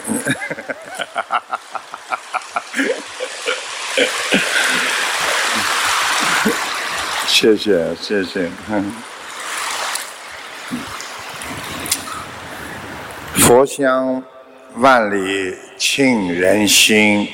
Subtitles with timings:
[7.26, 8.48] 谢谢谢谢。
[13.36, 14.22] 佛香
[14.76, 17.28] 万里沁人心，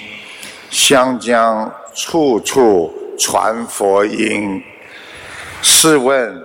[0.71, 4.63] 香江处处传佛音。
[5.63, 6.41] 试问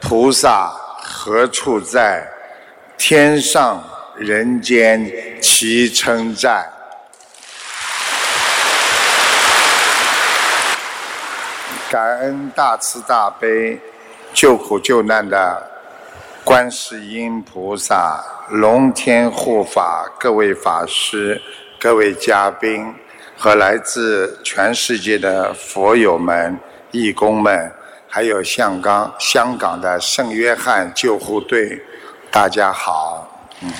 [0.00, 0.70] 菩萨
[1.02, 2.26] 何处在？
[2.96, 3.82] 天上
[4.16, 6.64] 人间齐称赞。
[11.90, 13.76] 感恩大慈大悲、
[14.32, 15.60] 救苦救难的
[16.44, 21.42] 观世音菩萨、龙天护法各位法师、
[21.80, 22.94] 各位嘉宾
[23.36, 26.56] 和来自全世界的佛友们、
[26.92, 27.72] 义工们，
[28.08, 31.84] 还有香港香港的圣约翰救护队。
[32.30, 33.26] 大家好，
[33.60, 33.72] 嗯，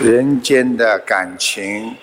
[0.00, 1.94] 人间的感情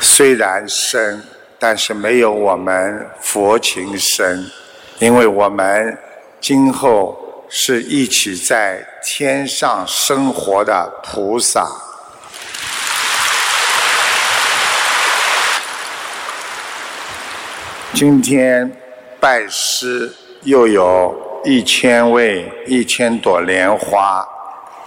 [0.00, 1.22] 虽然深，
[1.58, 4.50] 但是没有我们佛情深，
[4.98, 5.98] 因为我们
[6.40, 11.68] 今后是一起在天上生活的菩萨。
[17.92, 18.74] 今天。
[19.18, 24.24] 拜师又有一千位、一千朵莲花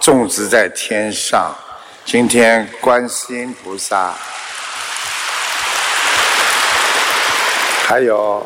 [0.00, 1.54] 种植在天上。
[2.12, 4.12] 今天观世音菩萨，
[7.86, 8.44] 还有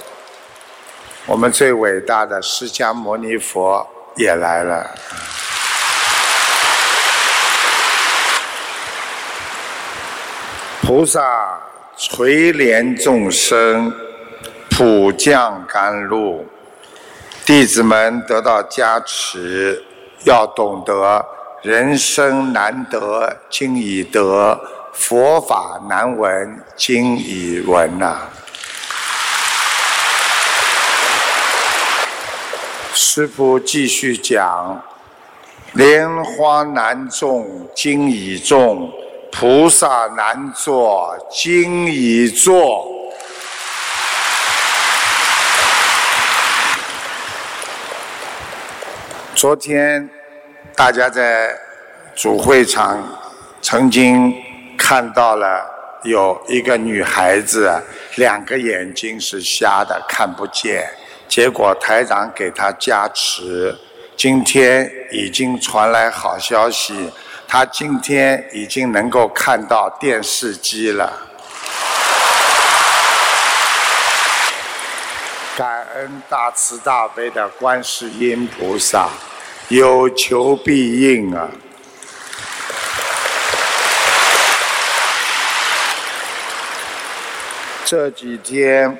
[1.24, 4.94] 我们最伟大的释迦牟尼佛也来了。
[10.82, 11.58] 菩萨
[11.96, 13.90] 垂怜众生。
[14.76, 16.46] 普降甘露，
[17.46, 19.82] 弟子们得到加持，
[20.24, 21.24] 要懂得
[21.64, 24.60] 人生难得今已得，
[24.92, 28.28] 佛法难闻今已闻呐。
[32.92, 34.78] 师父继续讲：
[35.72, 38.92] 莲花难种今已种，
[39.32, 42.86] 菩萨难做今已做。
[49.34, 50.10] 昨天，
[50.76, 51.56] 大家在
[52.16, 53.00] 主会场
[53.62, 54.34] 曾经
[54.76, 55.64] 看到了
[56.02, 57.72] 有一个女孩子，
[58.16, 60.84] 两个眼睛是瞎的，看不见。
[61.28, 63.78] 结果台长给她加持，
[64.16, 67.08] 今天已经传来好消息，
[67.46, 71.12] 她今天已经能够看到电视机了。
[75.56, 79.08] 感恩大慈大悲的观世音菩萨。
[79.68, 81.50] 有求必应啊！
[87.86, 88.98] 这几天，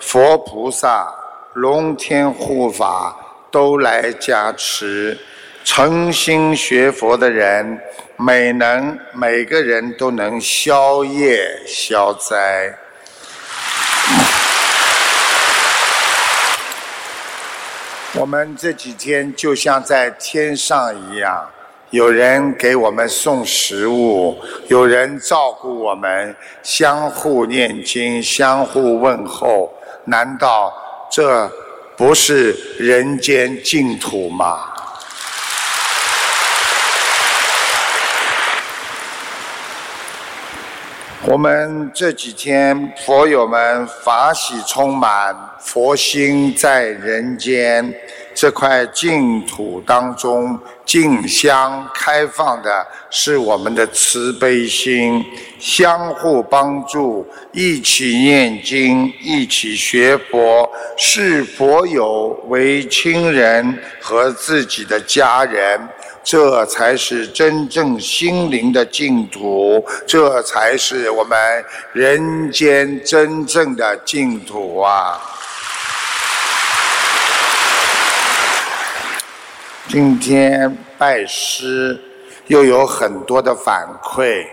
[0.00, 1.12] 佛菩萨、
[1.54, 3.16] 龙天护法
[3.50, 5.16] 都来加持，
[5.64, 7.80] 诚心学佛的人，
[8.16, 12.76] 每能每个人都能消业消灾。
[18.18, 21.46] 我们这几天就像在天上一样，
[21.90, 24.38] 有人给我们送食物，
[24.68, 29.70] 有人照顾我们，相互念经，相互问候。
[30.06, 30.72] 难道
[31.10, 31.50] 这
[31.94, 34.72] 不是人间净土吗？
[41.28, 47.92] 我们这几天佛友们法喜充满，佛心在人间。
[48.32, 55.24] 这块净土当中，净香开放的是我们的慈悲心，
[55.58, 65.80] 相互帮助，一起念经，一起学佛，视佛友为亲人和自己的家人，
[66.26, 75.20] 这才是真正心灵的净土，这才是我们人间真正的净土啊！
[79.86, 81.96] 今天拜师，
[82.48, 84.44] 又有很多的反馈，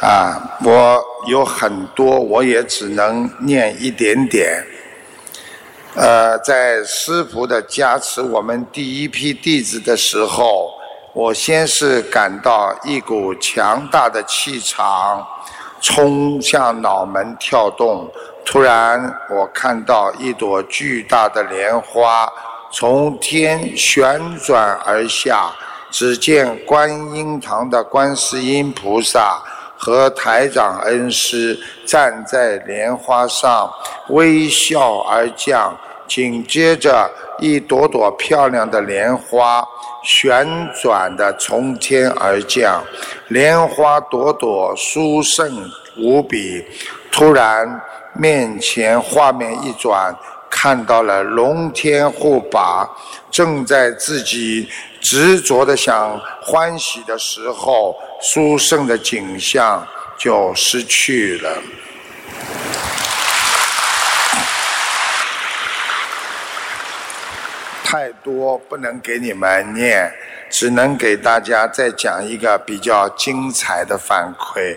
[0.00, 4.60] 啊，我有很多，我也只能念一点点。
[5.94, 10.75] 呃，在师傅的加持，我们第一批弟子的时候，
[11.16, 15.26] 我先是感到一股强大的气场
[15.80, 18.06] 冲向脑门跳动，
[18.44, 22.30] 突然我看到一朵巨大的莲花。
[22.70, 25.50] 从天旋转而下。
[25.88, 29.40] 只见观音堂的观世音菩萨
[29.78, 33.72] 和台长恩师站在莲花上，
[34.08, 35.74] 微笑而降。
[36.06, 39.66] 紧接着，一朵朵漂亮的莲花
[40.02, 40.46] 旋
[40.82, 42.82] 转的从天而降，
[43.28, 46.64] 莲花朵朵殊胜无比。
[47.10, 47.80] 突然，
[48.14, 50.14] 面前画面一转，
[50.50, 52.88] 看到了龙天护法
[53.30, 54.68] 正在自己
[55.00, 59.86] 执着的想欢喜的时候，殊胜的景象
[60.18, 61.62] 就失去了。
[67.88, 70.12] 太多不能给你们念，
[70.50, 74.76] 只能给大家再讲一个比较精彩的反馈。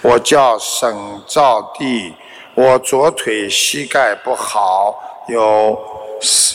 [0.00, 0.90] 我叫沈
[1.26, 2.14] 兆地，
[2.54, 4.94] 我左腿膝盖不好，
[5.28, 5.78] 有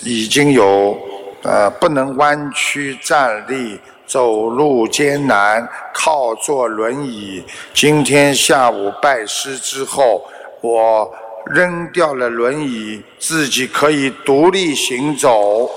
[0.03, 0.98] 已经有
[1.44, 7.45] 呃不能弯曲站立，走路艰难，靠坐轮椅。
[7.75, 10.27] 今天下午拜师之后，
[10.62, 11.13] 我
[11.45, 15.69] 扔掉了轮椅，自己可以独立行走。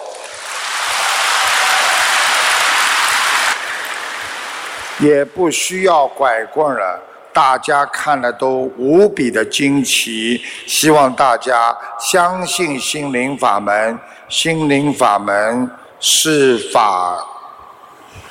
[5.04, 6.98] 也不需要拐棍了，
[7.30, 10.42] 大家看了都无比的惊奇。
[10.66, 13.98] 希望大家相信心灵法门，
[14.30, 15.70] 心灵法门
[16.00, 17.22] 是法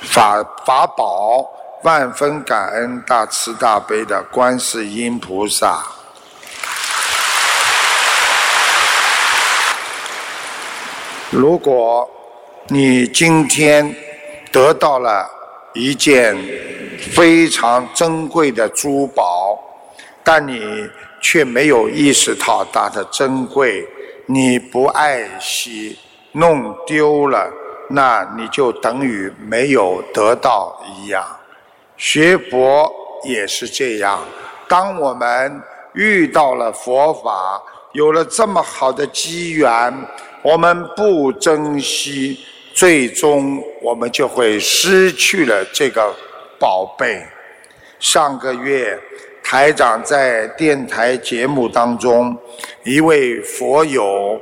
[0.00, 1.48] 法法宝，
[1.84, 5.80] 万分感恩大慈大悲的观世音菩萨。
[11.30, 12.10] 如果
[12.66, 13.94] 你今天
[14.50, 15.43] 得到了。
[15.74, 16.36] 一件
[17.12, 19.58] 非常珍贵的珠宝，
[20.22, 20.88] 但你
[21.20, 23.86] 却没有意识到它的珍贵，
[24.26, 25.98] 你不爱惜，
[26.32, 27.52] 弄丢了，
[27.90, 31.24] 那你就等于没有得到一样。
[31.96, 32.90] 学佛
[33.24, 34.20] 也是这样，
[34.68, 35.60] 当我们
[35.94, 37.60] 遇到了佛法，
[37.92, 39.92] 有了这么好的机缘，
[40.42, 42.38] 我们不珍惜。
[42.74, 46.12] 最终，我们就会失去了这个
[46.58, 47.24] 宝贝。
[48.00, 48.98] 上个月，
[49.44, 52.36] 台长在电台节目当中，
[52.82, 54.40] 一位佛友，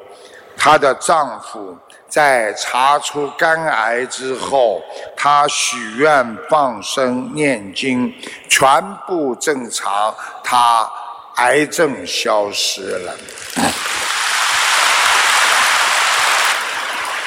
[0.57, 1.77] 她的丈夫
[2.09, 4.83] 在查出肝癌之后，
[5.15, 8.11] 她许愿放生念经，
[8.49, 10.91] 全部正常，她
[11.37, 13.15] 癌症消失了。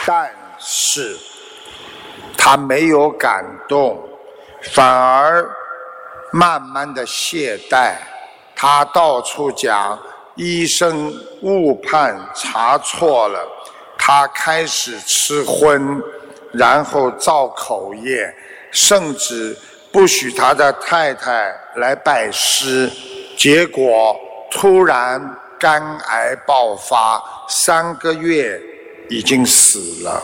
[0.08, 0.30] 但
[0.78, 1.18] 是，
[2.38, 3.98] 他没有感动，
[4.74, 5.50] 反而
[6.34, 7.94] 慢慢的懈怠。
[8.54, 9.98] 他到处讲
[10.36, 13.40] 医生误判查错了，
[13.98, 16.02] 他开始吃荤，
[16.52, 18.36] 然后造口业，
[18.72, 19.58] 甚至
[19.94, 22.92] 不许他的太太来拜师。
[23.38, 24.14] 结果
[24.52, 25.22] 突然
[25.58, 28.62] 肝癌爆发，三个月
[29.10, 30.22] 已经死了。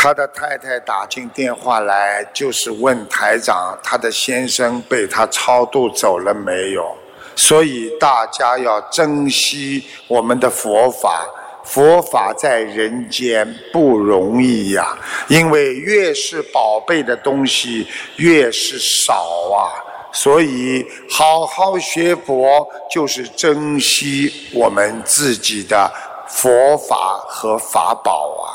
[0.00, 6.96] 他的太太打进电话来，就是问台长，他的先生被他超度走了没有？
[7.34, 11.26] 所以大家要珍惜我们的佛法，
[11.64, 14.96] 佛法在人间不容易呀。
[15.26, 17.86] 因为越是宝贝的东西，
[18.16, 19.14] 越是少
[19.52, 19.66] 啊。
[20.12, 25.90] 所以好好学佛，就是珍惜我们自己的
[26.28, 28.46] 佛法和法宝啊。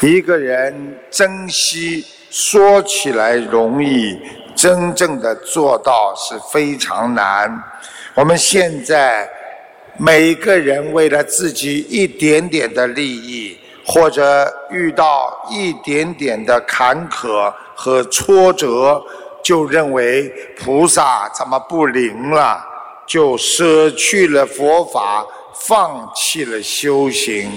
[0.00, 4.18] 一个人珍惜说起来容易，
[4.54, 7.62] 真正的做到是非常难。
[8.14, 9.28] 我们现在
[9.96, 19.02] 每个人为了自己一点点的利益，或者遇到一点点的坎坷和挫折，
[19.42, 20.28] 就认为
[20.58, 22.62] 菩萨怎么不灵了，
[23.06, 25.24] 就舍去了佛法，
[25.54, 27.50] 放弃了修行。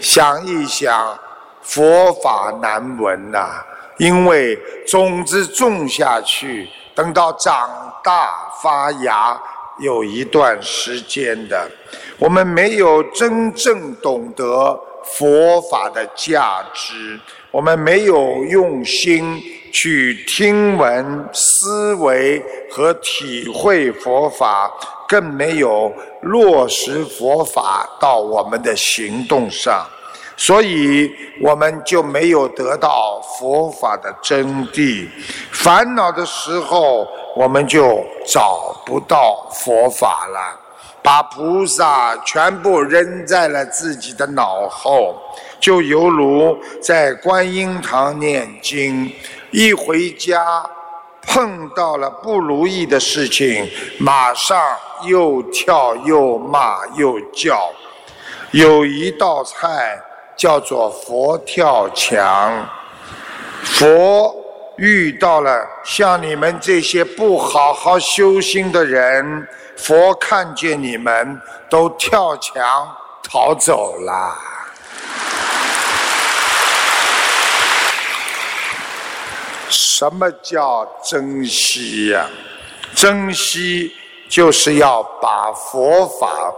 [0.00, 1.18] 想一想。
[1.68, 3.60] 佛法难闻呐，
[3.98, 4.56] 因为
[4.86, 7.68] 种子种下去，等到长
[8.04, 8.30] 大
[8.62, 9.36] 发芽，
[9.80, 11.68] 有一段时间的。
[12.20, 17.18] 我们没有真正懂得佛法的价值，
[17.50, 24.70] 我们没有用心去听闻、思维和体会佛法，
[25.08, 29.86] 更没有落实佛法到我们的行动上。
[30.38, 31.10] 所以，
[31.40, 35.08] 我们就没有得到佛法的真谛。
[35.50, 40.60] 烦恼的时候，我们就找不到佛法了。
[41.06, 45.14] 把菩萨全部扔在了自己的脑后，
[45.60, 49.08] 就犹如在观音堂念经，
[49.52, 50.68] 一回家
[51.22, 53.70] 碰到了不如意的事情，
[54.00, 54.60] 马上
[55.04, 57.70] 又跳又骂又叫。
[58.50, 59.96] 有一道菜
[60.36, 62.68] 叫做佛跳墙，
[63.62, 64.34] 佛
[64.76, 69.46] 遇到了像你们这些不好好修心的人。
[69.76, 72.88] 佛看见你们都跳墙
[73.22, 74.36] 逃走了。
[79.68, 82.26] 什么叫珍惜呀？
[82.94, 83.92] 珍惜
[84.28, 86.52] 就是要把佛法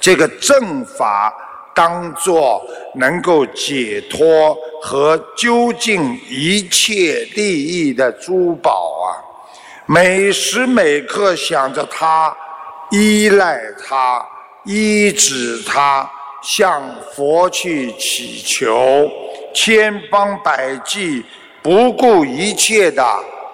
[0.00, 1.32] 这个正法
[1.74, 2.62] 当做
[2.94, 9.18] 能够解脱和究竟一切利益的珠宝啊！
[9.86, 12.36] 每时每刻想着它。
[12.96, 14.24] 依赖他，
[14.62, 16.08] 依止他，
[16.40, 16.80] 向
[17.12, 19.10] 佛去祈求，
[19.52, 21.24] 千方百计，
[21.60, 23.04] 不顾一切的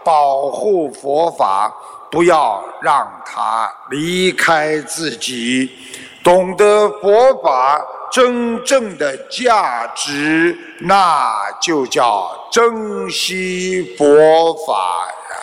[0.04, 1.74] 保护佛法，
[2.10, 5.70] 不要让他离开自己。
[6.22, 7.82] 懂得佛法
[8.12, 11.32] 真正的价值，那
[11.62, 15.36] 就叫珍惜佛法呀。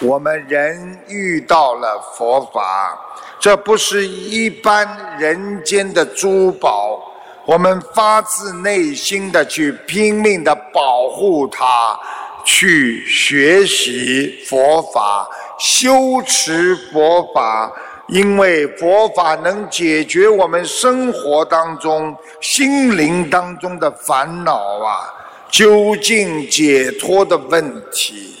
[0.00, 2.96] 我们人遇到了佛法，
[3.40, 7.00] 这不是一般人间的珠宝，
[7.44, 11.98] 我们发自内心的去拼命的保护它，
[12.44, 15.28] 去学习佛法，
[15.58, 17.72] 修持佛法，
[18.06, 25.12] 因为佛法能解决我们生活当中、心灵当中的烦恼啊，
[25.50, 28.37] 究竟解脱的问题。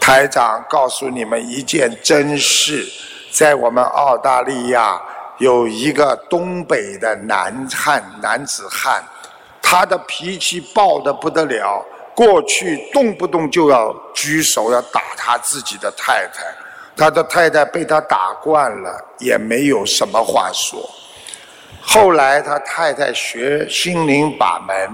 [0.00, 2.84] 台长告诉你们一件真事，
[3.30, 5.00] 在我们澳大利亚
[5.38, 9.04] 有一个东北的男汉男子汉，
[9.62, 16.44] 他的脾气暴得不得了，过去动不动就要举手要打他自己的太太，
[16.96, 20.80] 他的太太被他打惯了，也没有什么话说。
[21.82, 24.90] 后来他太太学心灵法门，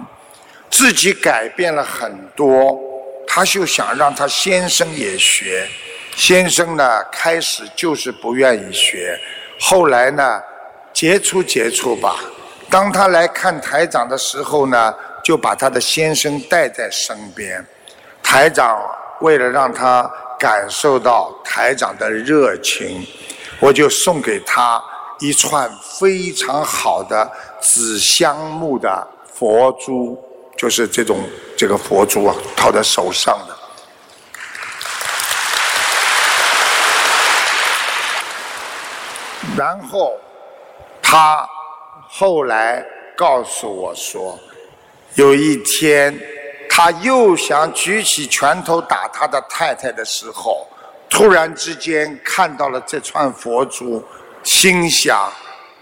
[0.68, 2.78] 自己改变了很多。
[3.26, 5.68] 他就想让他先生也学，
[6.14, 9.18] 先生呢开始就是不愿意学，
[9.60, 10.40] 后来呢
[10.92, 12.16] 接触接触吧。
[12.70, 17.64] 当他来看台长的时候呢，就把他的先生带在身边。
[18.22, 18.76] 台长
[19.20, 23.06] 为了让他感受到台长的热情，
[23.60, 24.82] 我就送给他
[25.20, 27.30] 一串非常好的
[27.60, 30.20] 紫香木的佛珠。
[30.56, 33.56] 就是这种这个佛珠啊，套在手上的。
[39.56, 40.12] 然后
[41.02, 41.48] 他
[42.08, 42.84] 后来
[43.16, 44.38] 告诉我说，
[45.14, 46.18] 有一天
[46.68, 50.66] 他又想举起拳头打他的太太的时候，
[51.08, 54.04] 突然之间看到了这串佛珠，
[54.42, 55.32] 心想：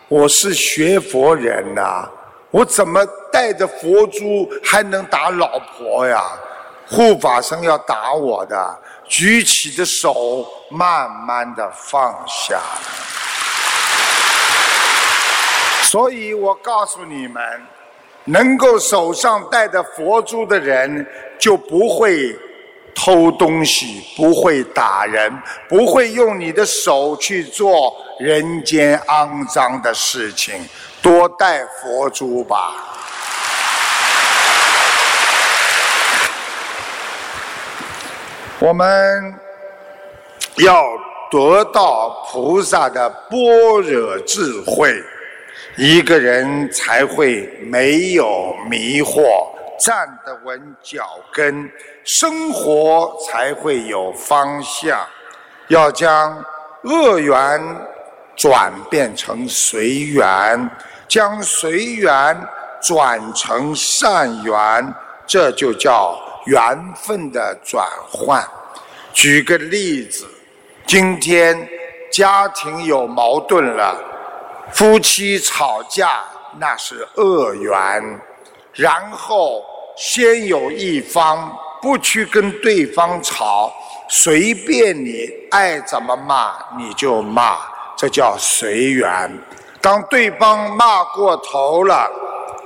[0.07, 2.09] 我是学佛人呐。
[2.55, 6.23] 我怎么带着佛珠还能打老婆呀？
[6.87, 12.61] 护法神要打我的，举起的手慢慢的放下。
[15.83, 17.43] 所以我告诉你们，
[18.23, 21.05] 能够手上带着佛珠的人，
[21.37, 22.39] 就不会
[22.95, 25.33] 偷东西，不会打人，
[25.69, 30.55] 不会用你的手去做人间肮脏的事情。
[31.03, 32.73] 多带佛珠吧。
[38.61, 39.35] 我们
[40.57, 40.87] 要
[41.31, 44.95] 得到菩萨的般若智慧，
[45.77, 51.71] 一个人才会没有迷惑，站得稳脚跟，
[52.05, 54.99] 生活才会有方向。
[55.69, 56.45] 要将
[56.83, 57.61] 恶缘
[58.37, 60.71] 转变成随缘。
[61.07, 62.37] 将随缘
[62.83, 64.95] 转成善缘，
[65.27, 68.45] 这就叫缘分的转换。
[69.13, 70.27] 举个例子，
[70.87, 71.69] 今天
[72.11, 73.97] 家庭有矛盾了，
[74.73, 76.25] 夫妻吵架
[76.59, 78.21] 那是恶缘，
[78.75, 79.65] 然后
[79.97, 83.73] 先有一方不去跟对方吵，
[84.09, 87.59] 随便你爱怎么骂你就骂，
[87.97, 89.31] 这叫随缘。
[89.81, 92.11] 当对方骂过头了，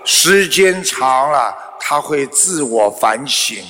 [0.05, 3.63] 时间长了，他会自我反省：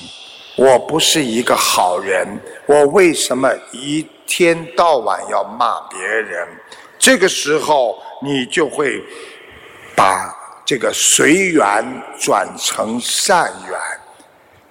[0.55, 2.27] 我不是一个好人，
[2.65, 6.47] 我为什么一天到晚要骂别人？
[6.99, 9.01] 这个时候，你就会
[9.95, 10.33] 把
[10.69, 11.83] 这个随缘
[12.19, 13.79] 转成善缘。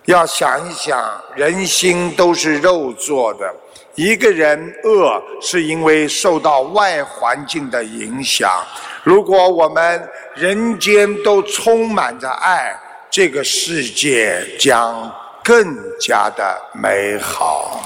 [0.04, 0.96] 要想一想，
[1.34, 3.52] 人心都是肉做的。
[3.96, 8.64] 一个人恶，是因为受到外环境的影响。
[9.02, 12.78] 如果我们人间都充满着爱，
[13.10, 15.12] 这个世界将
[15.42, 17.82] 更加的美好。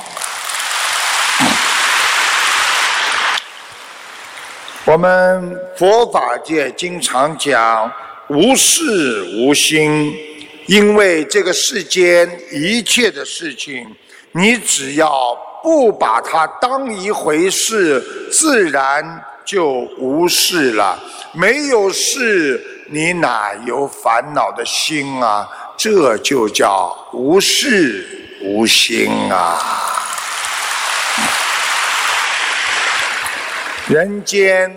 [4.84, 7.90] 我们佛法界经常讲
[8.28, 10.12] 无事无心，
[10.66, 13.86] 因为这个世间一切的事情，
[14.32, 15.38] 你只要。
[15.64, 20.98] 不把它当一回事，自然就无事了。
[21.30, 25.48] 没有事，你哪有烦恼的心啊？
[25.76, 28.04] 这就叫无事
[28.42, 29.56] 无心啊！
[33.88, 34.74] 人间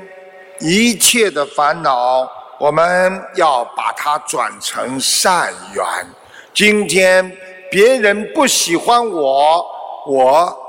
[0.59, 2.27] 一切的烦恼，
[2.59, 5.85] 我们要把它转成善缘。
[6.53, 7.31] 今天
[7.69, 9.65] 别人不喜欢我，
[10.07, 10.61] 我。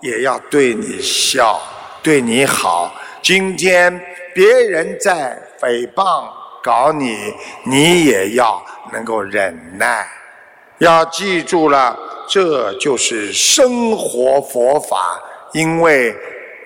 [0.00, 1.60] 也要对你笑，
[2.02, 2.92] 对你好。
[3.22, 4.00] 今天
[4.34, 6.24] 别人在诽谤
[6.60, 7.16] 搞你，
[7.64, 8.60] 你也要
[8.92, 10.04] 能够忍耐。
[10.78, 11.96] 要记住了，
[12.28, 15.22] 这就是生活佛法。
[15.52, 16.16] 因为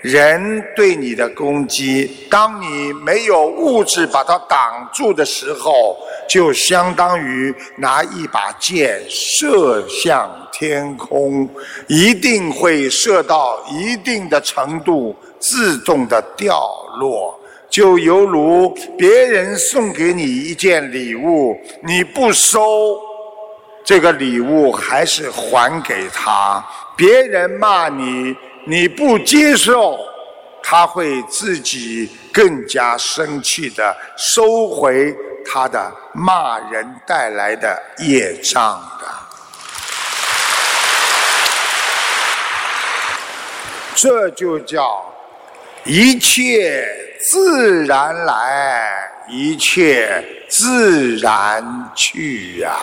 [0.07, 5.99] 人对你的攻击，当你没有物质把它挡住的时候，
[6.29, 10.31] 就相当于拿一把剑射向。
[10.59, 11.47] 天空
[11.87, 16.67] 一定会射到一定的程度，自动的掉
[16.99, 22.99] 落，就犹如别人送给你一件礼物，你不收，
[23.85, 26.65] 这个礼物还是还给他；
[26.97, 28.35] 别人骂你，
[28.69, 29.97] 你不接受，
[30.61, 39.07] 他会自己更加生气的收回他的骂人带来的业障的。
[43.95, 45.01] 这就叫
[45.85, 46.85] 一切
[47.31, 52.77] 自然来，一切自然去呀。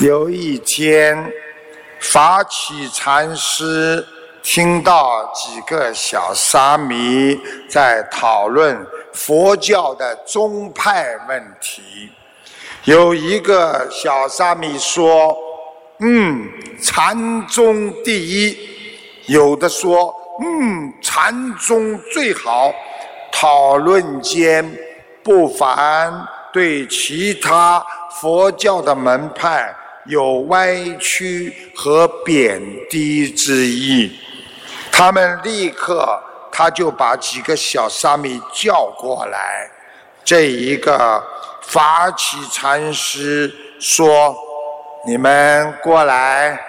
[0.00, 1.30] 有一天，
[2.00, 4.02] 法起禅师
[4.42, 8.74] 听到几个小沙弥在讨论
[9.12, 11.82] 佛教的宗派问题，
[12.84, 15.36] 有一个小沙弥说。
[15.98, 16.48] 嗯，
[16.82, 18.56] 禅宗第一，
[19.26, 22.72] 有的说，嗯，禅宗最好。
[23.30, 24.64] 讨论间，
[25.22, 27.84] 不凡对其他
[28.18, 29.74] 佛教的门派
[30.06, 34.18] 有歪曲和贬低之意。
[34.92, 39.70] 他们立刻，他就把几个小沙弥叫过来。
[40.24, 41.22] 这一个
[41.62, 44.36] 法起禅师说。
[45.06, 46.62] 你们过来，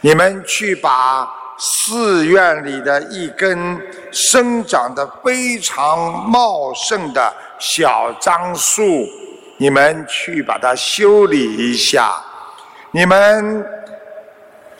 [0.00, 9.08] 你们去把寺院里的一根生长得非常茂盛的小樟树，
[9.60, 12.18] 你们去把它修理一下。
[12.92, 13.62] 你们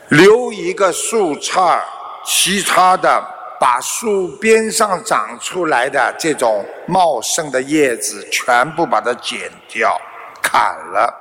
[0.08, 1.78] 留一个树杈，
[2.24, 3.22] 其他的
[3.60, 10.00] 把树边上长出来的这种茂盛的叶子全部把它剪掉、
[10.40, 11.14] 砍了。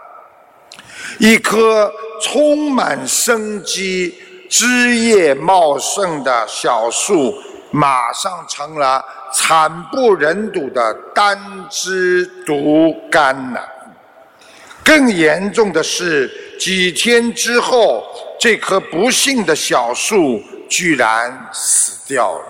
[1.17, 1.91] 一棵
[2.22, 4.17] 充满生机、
[4.50, 7.38] 枝叶茂盛的小树，
[7.72, 9.04] 马上成了
[9.34, 11.38] 惨不忍睹的单
[11.70, 13.62] 枝独干了。
[14.84, 16.30] 更严重的是，
[16.60, 18.04] 几天之后，
[18.40, 22.46] 这棵不幸的小树居然死掉了。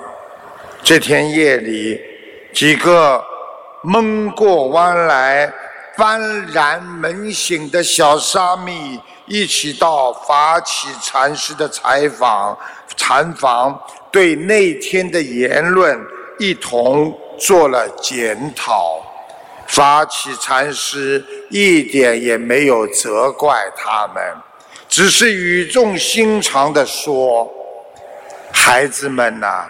[0.82, 2.00] 这天夜里，
[2.54, 3.24] 几个
[3.84, 5.52] 蒙过弯来。
[5.98, 12.58] 幡然门醒的小沙弥一起到法起禅师的采访
[12.96, 13.78] 禅房，
[14.12, 16.00] 对那天的言论
[16.38, 19.02] 一同做了检讨。
[19.67, 24.24] 法起禅师一点也没有责怪他们，
[24.88, 27.48] 只是语重心长地说
[28.52, 29.67] ：“孩子们呐，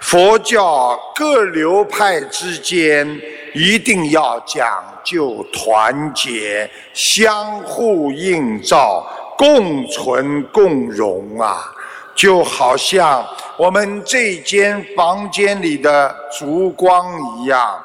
[0.00, 3.20] 佛教各流派之间
[3.54, 9.04] 一定要讲。”究团结，相互映照，
[9.36, 11.74] 共存共荣啊！
[12.14, 13.24] 就好像
[13.56, 17.04] 我们这间房间里的烛光
[17.38, 17.82] 一样，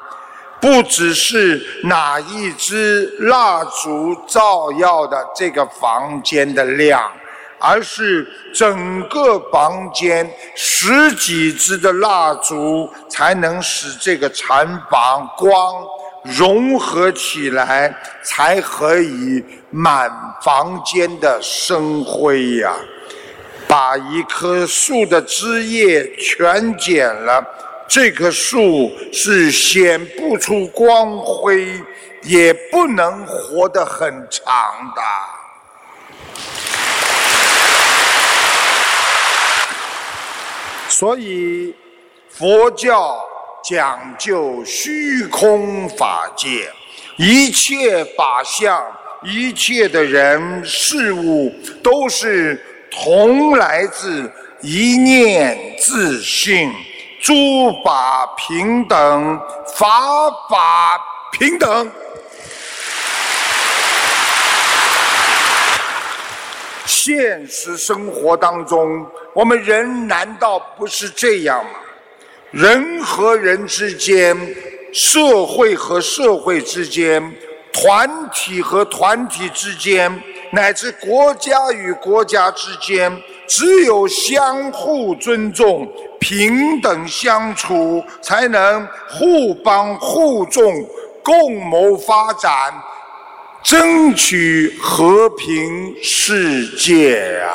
[0.60, 7.10] 不只是哪一支蜡烛照耀的这个房间的亮，
[7.58, 15.74] 而是整个房间十几支的蜡烛才能使这个禅房光
[16.24, 20.10] 融合起来，才可以满
[20.42, 22.74] 房间的生辉呀。
[23.68, 27.44] 把一棵树的枝叶全剪了。
[27.86, 31.80] 这棵树是显不出光辉，
[32.22, 34.54] 也不能活得很长
[34.96, 35.02] 的。
[40.88, 41.74] 所以
[42.30, 43.18] 佛教
[43.62, 46.70] 讲究虚空法界，
[47.16, 48.84] 一切法相、
[49.22, 52.60] 一切的人事物，都是
[53.02, 54.30] 同来自
[54.60, 56.72] 一念自性。
[57.20, 57.34] 诸
[57.84, 59.40] 法平等，
[59.76, 61.00] 法法
[61.32, 61.90] 平等。
[66.86, 71.70] 现实生活当中，我们人难道不是这样吗？
[72.52, 74.36] 人和人之间，
[74.92, 77.20] 社会和社会之间，
[77.72, 83.14] 团体和团体之间，乃至国家与国家之间，
[83.46, 85.86] 只有相互尊重。
[86.20, 90.60] 平等相处，才能互帮互助，
[91.22, 92.50] 共谋发展，
[93.62, 97.54] 争取和平世界啊！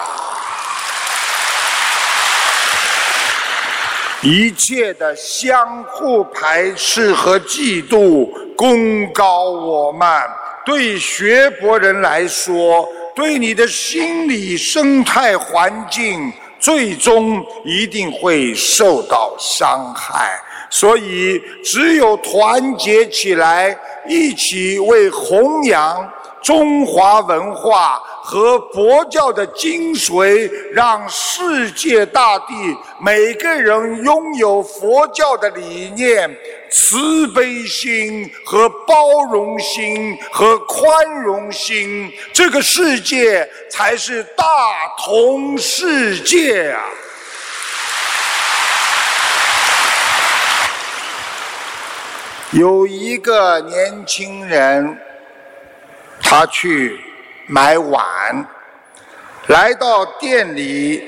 [4.21, 10.23] 一切的相互排斥和嫉妒，功高我慢，
[10.65, 16.32] 对学博人来说，对你的心理生态环境。
[16.60, 26.10] 最终一定会受到伤害，所以只有团结起来，一起为弘扬
[26.41, 32.53] 中华文化和佛教的精髓，让世界大地
[32.99, 36.33] 每个人拥有佛教的理念。
[36.75, 44.43] 慈悲心和包容心和宽容心，这个世界才是大
[44.97, 46.81] 同世界啊！
[52.53, 54.97] 有一个年轻人，
[56.23, 56.99] 他去
[57.47, 58.47] 买碗，
[59.47, 61.03] 来到店里，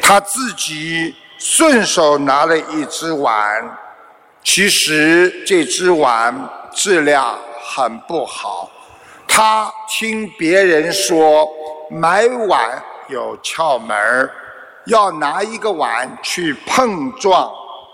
[0.00, 3.78] 他自己顺手拿了一只碗。
[4.42, 6.34] 其实这只碗
[6.72, 8.68] 质量很不好。
[9.28, 11.48] 他听别人说
[11.88, 14.30] 买碗有窍门儿，
[14.86, 17.50] 要拿一个碗去碰撞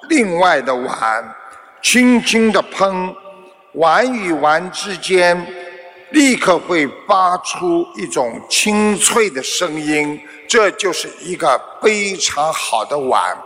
[0.09, 1.35] 另外的碗，
[1.83, 3.15] 轻轻的碰，
[3.75, 5.47] 碗与碗之间
[6.11, 13.37] 立刻会发出一种清脆的声音，这就是一个非常好的碗。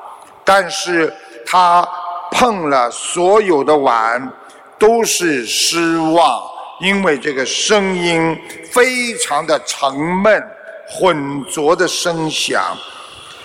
[0.44, 1.12] 但是
[1.46, 1.86] 他。
[2.34, 4.32] 碰了所有的碗，
[4.78, 6.42] 都是失望，
[6.80, 8.34] 因为这个声音
[8.72, 10.42] 非常的沉闷、
[10.88, 12.74] 浑浊的声响，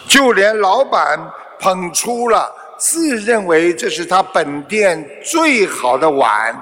[0.08, 1.20] 就连老板
[1.60, 6.56] 捧出了自认为这是他本店最好的碗，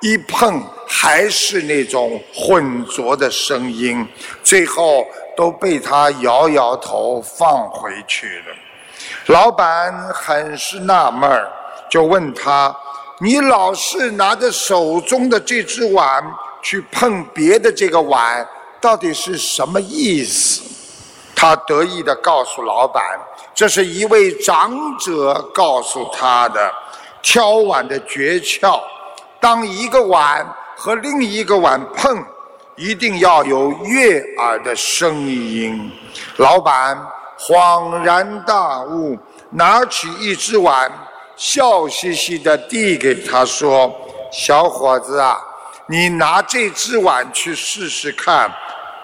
[0.00, 4.06] 一碰还是那种浑浊的声音，
[4.42, 5.06] 最后
[5.36, 8.54] 都被他摇摇头放回去了。
[9.26, 11.50] 老板很是纳闷儿。
[11.88, 12.76] 就问他
[13.20, 16.20] ：“你老是拿着手中的这只碗
[16.60, 18.44] 去碰别的这个碗，
[18.80, 20.62] 到底是什么意思？”
[21.36, 23.04] 他得意地告诉老板
[23.54, 26.74] ：“这是一位长者告诉他的
[27.22, 28.80] 挑碗的诀窍。
[29.46, 30.44] 当一个碗
[30.76, 32.20] 和另一个碗碰，
[32.74, 35.88] 一定要有悦耳的声音。”
[36.38, 37.00] 老板
[37.38, 39.16] 恍然大悟，
[39.50, 40.90] 拿起一只碗。
[41.36, 43.94] 笑嘻嘻地递给他说
[44.32, 45.38] ：“小伙子啊，
[45.86, 48.50] 你拿这只碗去试试看，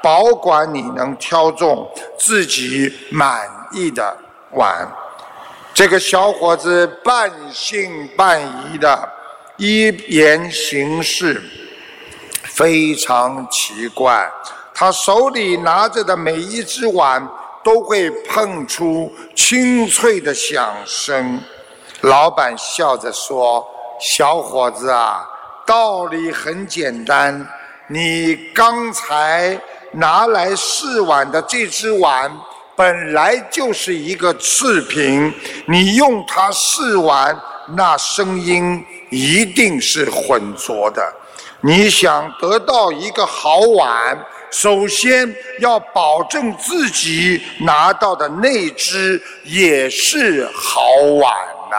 [0.02, 4.16] 保管你能挑中自己满意的
[4.50, 4.90] 碗。”
[5.72, 9.08] 这个小伙子半信半疑的
[9.56, 11.42] 一言行事
[12.44, 14.30] 非常奇怪，
[14.74, 17.26] 他手里拿着的每一只碗
[17.62, 21.40] 都会碰出清脆的响声。
[22.00, 23.64] 老板笑着说
[24.00, 25.24] ：“小伙子啊，
[25.64, 27.46] 道理很简单。
[27.88, 29.56] 你刚才
[29.92, 32.30] 拿来试碗的这只碗，
[32.74, 35.32] 本来就是一个次品。
[35.66, 37.38] 你用它试碗，
[37.68, 41.12] 那声音一定是浑浊的。
[41.60, 44.18] 你想得到一个好碗，
[44.50, 50.82] 首先要保证自己拿到的那只也是好
[51.20, 51.32] 碗
[51.70, 51.76] 呐。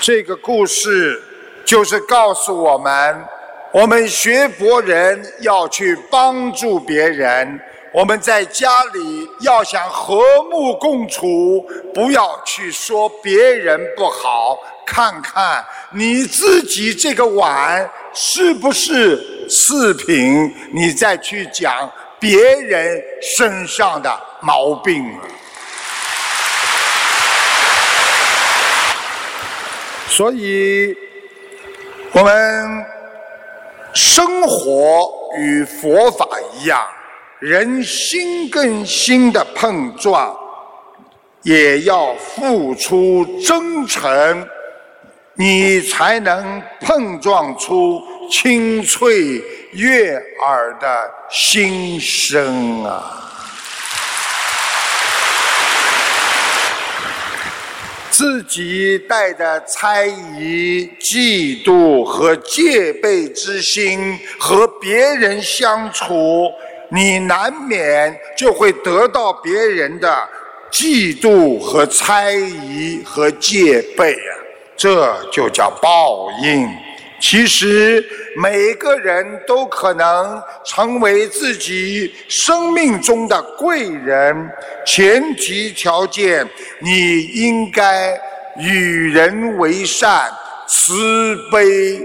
[0.00, 1.22] 这个故事
[1.64, 3.24] 就是告诉我们，
[3.70, 7.60] 我们学佛人要去帮助别人。
[7.92, 22.98] 我们在家里要想和睦共处，不要去说别人不好，看看你自己这个碗是不是次品，你再去讲别人
[23.36, 25.04] 身上的毛病。
[30.08, 30.96] 所以，
[32.12, 32.86] 我们
[33.92, 36.82] 生活与佛法一样。
[37.42, 40.32] 人心跟心的碰撞，
[41.42, 44.48] 也要付出真诚，
[45.34, 48.00] 你才能碰撞出
[48.30, 53.18] 清脆悦耳的心声啊！
[58.08, 66.48] 自己带着猜疑、嫉妒和戒备之心和别人相处。
[66.94, 70.28] 你难免就会得到别人的
[70.70, 74.30] 嫉妒和猜疑和戒备啊，
[74.76, 76.68] 这就叫报应。
[77.18, 78.04] 其实
[78.36, 84.50] 每个人都可能成为自己生命中的贵人，
[84.84, 86.46] 前提条件
[86.80, 88.20] 你应该
[88.58, 90.28] 与人为善，
[90.66, 92.02] 慈悲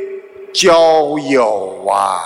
[0.54, 2.22] 交友啊。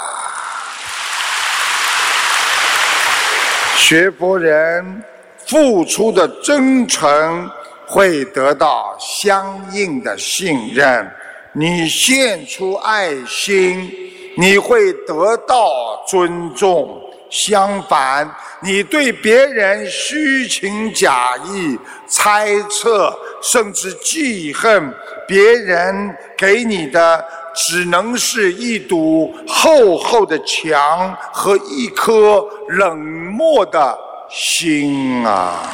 [3.91, 5.03] 学佛人
[5.45, 7.51] 付出的真诚，
[7.85, 11.05] 会得到相应的信任。
[11.51, 13.91] 你献出爱心，
[14.37, 15.67] 你会得到
[16.07, 17.01] 尊重。
[17.29, 21.77] 相反，你对别人虚情假意、
[22.07, 24.89] 猜测，甚至记恨
[25.31, 27.25] 别人给你的。
[27.53, 33.97] 只能是一堵厚厚的墙和一颗冷漠的
[34.29, 35.69] 心啊！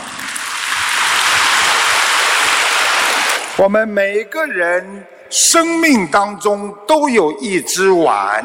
[3.56, 8.44] 我们每个人生命当中都有一只碗，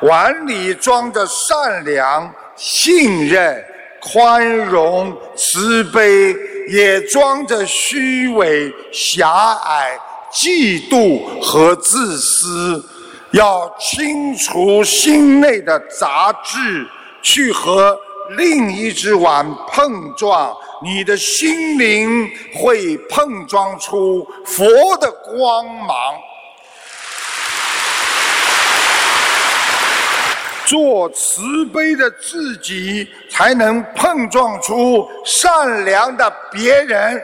[0.00, 3.64] 碗里装着善良、信任、
[4.00, 6.34] 宽容、慈悲，
[6.68, 9.96] 也装着虚伪、狭隘。
[10.32, 12.82] 嫉妒和自私，
[13.32, 16.86] 要清除心内的杂质，
[17.22, 17.98] 去和
[18.30, 24.66] 另一只碗碰撞，你的心灵会碰撞出佛
[24.98, 25.96] 的光芒。
[30.64, 37.22] 做慈悲的自己，才能碰撞出善良的别人。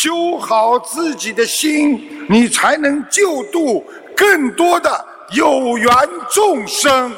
[0.00, 3.84] 修好自己的心，你才能救度
[4.16, 5.92] 更多的有缘
[6.30, 7.12] 众生。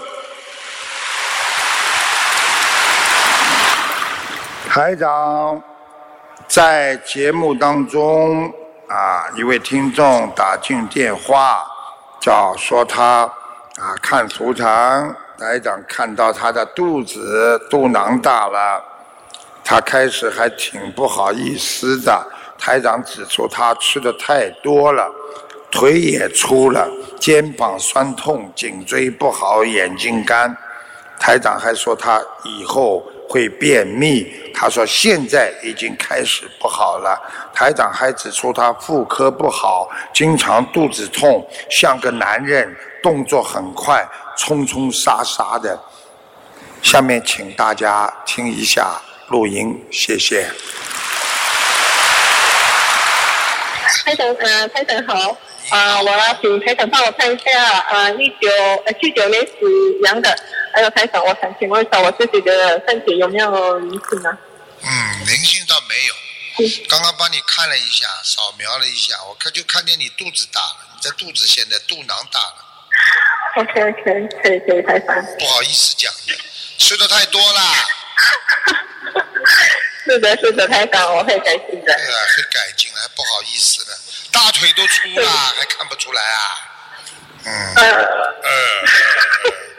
[4.67, 5.63] 台长
[6.49, 8.51] 在节目当中
[8.89, 11.63] 啊，一位听众打进电话，
[12.19, 13.31] 叫说他
[13.77, 18.83] 啊看图腾，台长看到他的肚子肚囊大了，
[19.63, 22.27] 他开始还挺不好意思的。
[22.61, 25.11] 台长指出，他吃的太多了，
[25.71, 26.87] 腿也粗了，
[27.19, 30.55] 肩膀酸痛，颈椎不好，眼睛干。
[31.19, 34.31] 台长还说他以后会便秘。
[34.55, 37.19] 他说现在已经开始不好了。
[37.55, 45.79] 台长还指出他妇科不好，经常肚子痛，像个男人，动作很快，冲冲杀杀的。
[46.83, 50.47] 下面请大家听一下录音，谢谢。
[54.05, 55.37] 台长，呃，台长好，
[55.71, 58.51] 啊，我要请台长帮我看一下，啊，一九
[58.87, 59.53] 呃七九年属
[60.05, 60.37] 羊的，
[60.75, 64.39] 还有台长，我想请问一下我自己的身体有没有灵性呢？
[64.83, 66.15] 嗯，灵性倒没有，
[66.89, 72.65] 刚刚帮你看了一下，扫描了一下，我看就看见你肚子大了，你这肚子现在肚囊大了。
[73.57, 75.15] OK OK，可以可以，台长。
[75.39, 76.35] 不好意思讲的，
[76.79, 77.61] 吃的太多了。
[80.05, 81.93] 是的，是的，台长，我会改进的。
[81.93, 83.99] 对啊，会改进还不好意思的，
[84.33, 86.71] 大腿都粗了，还看不出来啊？
[87.45, 87.75] 嗯。
[87.75, 88.51] 嗯。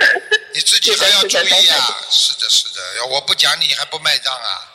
[0.53, 1.97] 你自己还要注意啊！
[2.09, 4.67] 是的，是的，要我不讲你还不卖账啊！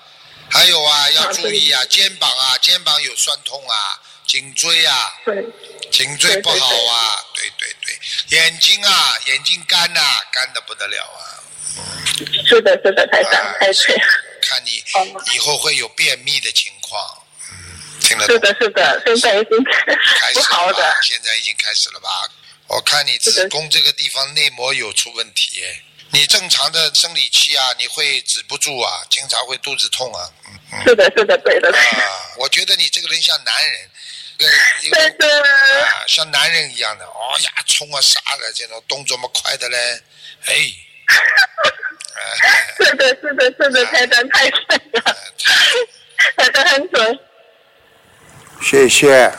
[0.50, 5.44] 还有啊，要注意啊，肩膀啊，肩膀有酸痛啊，颈椎啊，对，
[5.90, 7.98] 颈椎不好啊，对对对，
[8.38, 10.00] 眼睛啊，眼睛干呐，
[10.32, 11.42] 干的不得了啊！
[12.48, 14.00] 是的，是的，台长，太对。
[14.40, 14.75] 看你
[15.34, 18.34] 以后会有便秘的情况，嗯，听得懂？
[18.34, 19.64] 是的，是的，现在已经
[20.34, 22.08] 不好的，现在已经开始了吧？
[22.68, 25.62] 我看你子宫这个地方内膜有出问题，
[26.10, 30.30] 你正常的生理期啊，你会止不住啊，经常会肚子痛啊。
[30.72, 31.70] 嗯是的，是的，对的。
[31.72, 33.90] 啊，我觉得你这个人像男人，
[34.36, 34.48] 对
[35.10, 35.42] 的，
[35.84, 40.02] 啊，像男人一样的，哦呀，冲啊杀的，这种动作么快的嘞，
[40.46, 40.72] 哎。
[42.76, 45.16] 是的，是的，是的，太准太准了，
[46.36, 47.18] 猜的很准。
[48.60, 49.32] 谢谢。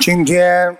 [0.00, 0.76] 今天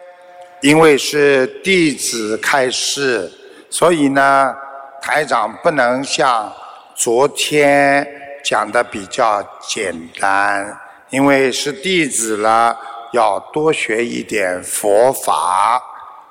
[0.62, 3.30] 因为是弟子开示，
[3.70, 4.54] 所以呢，
[5.02, 6.52] 台长不能像
[6.94, 8.06] 昨天
[8.42, 10.80] 讲的比较简单，
[11.10, 12.76] 因为是弟子了，
[13.12, 15.82] 要多学一点佛法，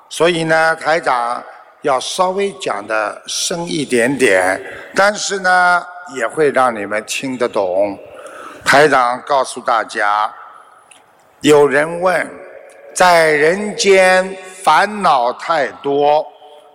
[0.08, 1.42] 所以呢，台长。
[1.82, 4.60] 要稍微讲的深一点点，
[4.96, 7.96] 但是呢，也会让你们听得懂。
[8.64, 10.28] 台长告诉大家，
[11.40, 12.28] 有人问，
[12.92, 16.26] 在人间烦恼太多，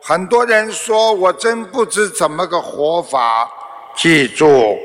[0.01, 3.51] 很多人说我真不知怎么个活法。
[3.97, 4.77] 记住，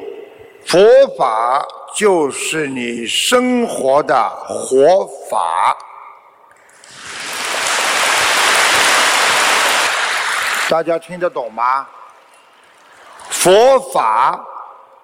[0.67, 0.81] 佛
[1.17, 1.65] 法
[1.97, 5.77] 就是你生活的活法。
[10.69, 11.87] 大家听得懂吗？
[13.31, 14.39] 佛法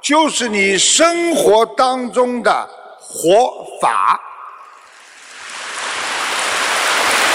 [0.01, 4.21] 就是你生活当中的活法，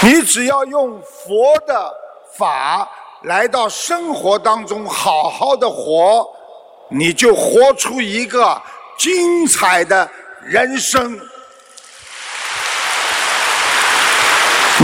[0.02, 1.92] 你只要用佛的
[2.36, 2.88] 法
[3.22, 6.28] 来到生活当中好好的活，
[6.88, 8.60] 你就活出一个
[8.96, 10.08] 精彩的
[10.42, 11.18] 人生，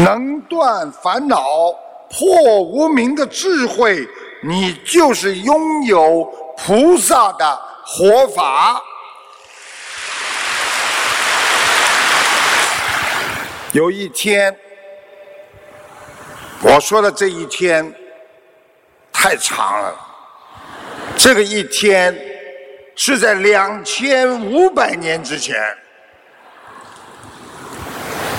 [0.05, 1.39] 能断烦恼。
[2.19, 4.09] 破无明的智慧，
[4.43, 6.25] 你就是拥有
[6.57, 8.83] 菩萨的活法。
[13.73, 14.57] 有一天，
[16.63, 17.95] 我说的这一天
[19.13, 19.95] 太长了。
[21.19, 22.19] 这个一天
[22.95, 25.55] 是在两千五百年之前，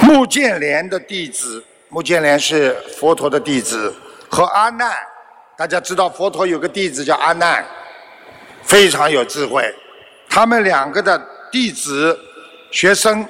[0.02, 1.64] 穆建连的弟子。
[1.90, 3.94] 目犍连是佛陀的弟子，
[4.30, 4.92] 和阿难，
[5.58, 7.66] 大家知道佛陀有个弟子叫阿难，
[8.64, 9.74] 非常有智慧。
[10.30, 11.18] 他们两个的
[11.50, 12.20] 弟子、
[12.72, 13.26] 学生，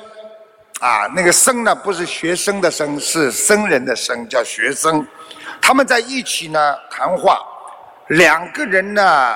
[0.80, 5.06] 啊，那个僧呢，不是学生的僧，是僧人的僧，叫学生。
[5.62, 7.40] 他们在一起呢谈话，
[8.08, 9.36] 两个人呢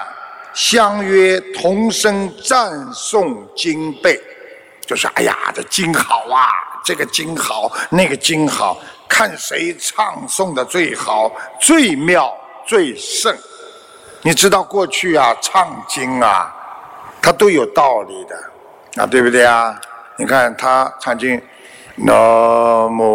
[0.52, 4.20] 相约同声赞颂经背，
[4.88, 6.50] 就说：“哎呀，这经好啊，
[6.84, 8.80] 这个经好，那个经好。”
[9.12, 12.34] 看谁唱诵的最好、最妙、
[12.65, 13.38] 最胜。
[14.21, 16.56] 你知道过去啊，唱经啊，
[17.21, 18.36] 它都有道理的，
[19.04, 19.78] 啊，对不对啊？
[20.15, 21.41] 你看他唱经，
[21.95, 22.15] 南
[22.97, 23.06] 无，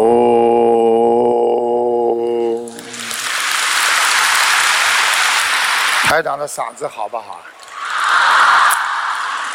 [6.03, 7.41] 台长的嗓子好不好？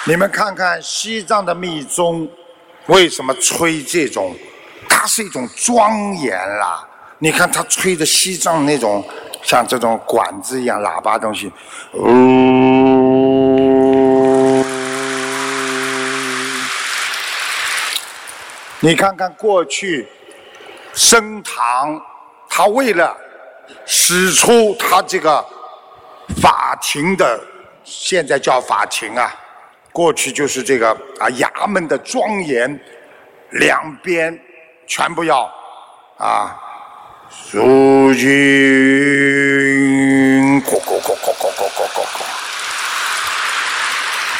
[0.05, 2.29] 你们看看西藏的密宗，
[2.87, 4.35] 为什么吹这种？
[5.03, 6.87] 它是一种庄严啦！
[7.19, 9.05] 你看他吹的西藏那种
[9.43, 11.53] 像这种管子一样喇叭东西，
[11.95, 12.05] 呜！
[18.79, 20.07] 你看看过去
[20.95, 22.01] 升堂，
[22.49, 23.17] 他为了
[23.85, 25.45] 使出他这个
[26.41, 27.41] 法庭的，
[27.83, 29.35] 现在叫法庭啊，
[29.91, 32.81] 过去就是这个啊衙门的庄严，
[33.51, 34.41] 两边。
[34.87, 35.51] 全部要
[36.19, 36.57] 啊！
[37.51, 38.29] 如今，
[40.63, 42.23] 咕咕咕咕咕咕咕咕咕，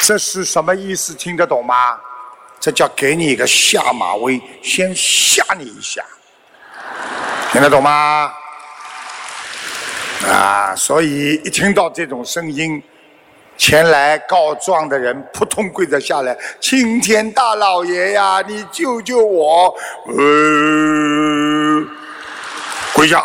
[0.01, 1.13] 这是什么意思？
[1.15, 1.99] 听得懂吗？
[2.59, 6.03] 这叫给你一个下马威，先吓你一下，
[7.51, 8.31] 听得懂吗？
[10.27, 10.75] 啊！
[10.75, 12.81] 所以一听到这种声音。
[13.57, 19.73] 前来告状的人扑通跪着下来，青天大老爷呀，你救救我！
[20.07, 21.85] 呃，
[22.93, 23.23] 跪下！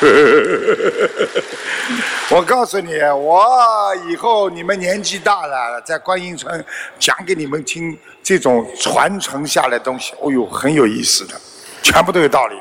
[2.30, 6.64] 我告诉你，我以后你们年纪大了，在观音村
[6.98, 11.38] 讲给你们听这种传承下来东西，哦呦，很有意思的，
[11.82, 12.58] 全部都有道理。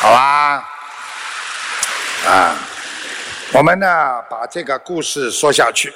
[0.00, 0.64] 好吧？
[2.26, 2.54] 啊，
[3.52, 3.86] 我们呢
[4.28, 5.92] 把这个故事说下去。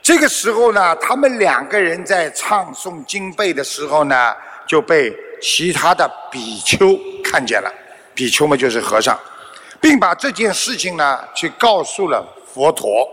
[0.00, 4.34] 这个时候呢，他们两个人在唱诵经背的时候呢，
[4.66, 7.72] 就被其他的比丘看见了。
[8.14, 9.18] 比丘们就是和尚，
[9.80, 13.08] 并把这件事情呢去告诉了佛陀。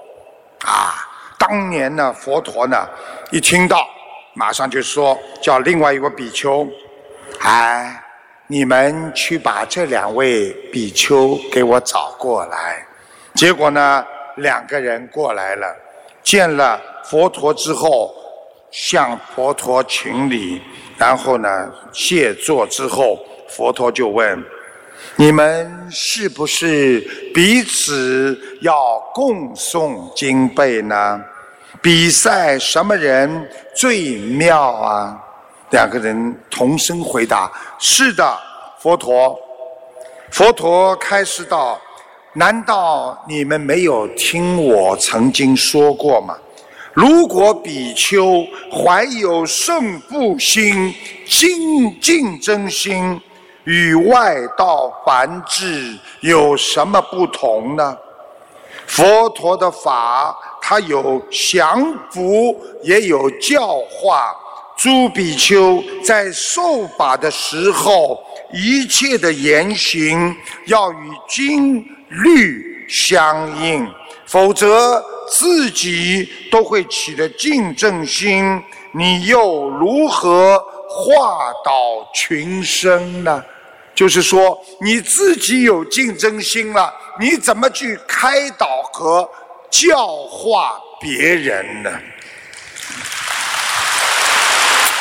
[0.63, 0.93] 啊，
[1.37, 2.87] 当年呢，佛陀呢
[3.31, 3.87] 一听到，
[4.33, 6.67] 马上就说叫另外一个比丘，
[7.39, 8.01] 哎。
[8.47, 12.85] 你们去把这两位比丘给我找过来。
[13.35, 14.05] 结果呢，
[14.37, 15.67] 两个人过来了，
[16.23, 18.15] 见了佛陀之后，
[18.71, 20.61] 向佛陀请礼，
[20.97, 23.19] 然后呢，谢座之后，
[23.49, 24.41] 佛陀就问：
[25.17, 27.01] 你们是不是
[27.33, 31.21] 彼此要共诵经背呢？
[31.81, 35.21] 比赛什么人最妙啊？
[35.71, 38.37] 两个人同声回答：“是的，
[38.79, 39.37] 佛陀。”
[40.31, 41.79] 佛陀开示道
[42.37, 46.35] ：“难道你们没有听我曾经说过吗？
[46.91, 50.93] 如果比丘怀有胜负心、
[51.25, 53.19] 精竞争心，
[53.63, 57.97] 与外道凡智有什么不同呢？
[58.85, 61.81] 佛陀的法，它有降
[62.11, 64.35] 服，也有教化。”
[64.77, 68.21] 诸比丘在受法的时候，
[68.51, 73.87] 一切的言行要与经律相应，
[74.25, 80.57] 否则自己都会起了竞争心，你又如何
[80.89, 83.43] 化导群生呢？
[83.93, 89.29] 就是说，你自己有竞争心了，你怎么去开导和
[89.71, 91.89] 教化别人呢？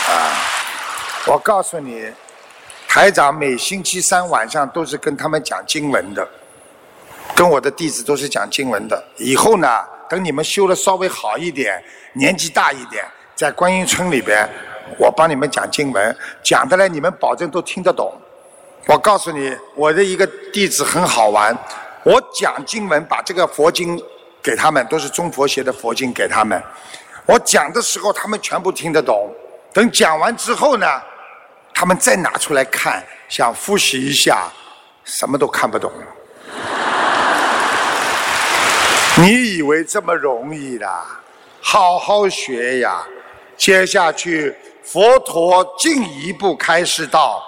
[0.09, 0.41] 啊！
[1.27, 2.07] 我告诉你，
[2.87, 6.29] 台长每星期三晚上都是跟他们讲经文的，
[7.35, 9.03] 跟我的弟子都是讲经文的。
[9.16, 9.68] 以后呢，
[10.09, 11.82] 等你们修的稍微好一点，
[12.12, 13.05] 年纪大一点，
[13.35, 14.49] 在观音村里边，
[14.99, 18.12] 我帮你们讲经文，讲的呢，你们保证都听得懂。
[18.87, 21.57] 我告诉你，我的一个弟子很好玩，
[22.05, 24.01] 我讲经文，把这个佛经
[24.43, 26.62] 给他们，都是中佛学的佛经给他们。
[27.26, 29.35] 我讲的时候，他们全部听得懂。
[29.72, 30.87] 等讲完之后呢，
[31.72, 34.47] 他们再拿出来看，想复习一下，
[35.05, 35.91] 什么都看不懂。
[39.17, 40.87] 你以为这么容易的？
[41.61, 43.07] 好好学呀！
[43.57, 47.43] 接下去，佛陀进一步开示道：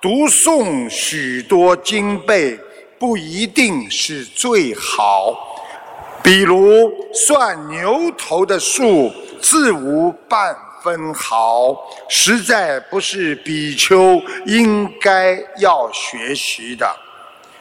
[0.00, 2.58] 读诵许多经背
[2.98, 5.32] 不一定是最好，
[6.22, 10.56] 比如算牛头的数，自无半。
[10.82, 11.76] 分毫，
[12.08, 16.92] 实在不是比丘应该要学习的。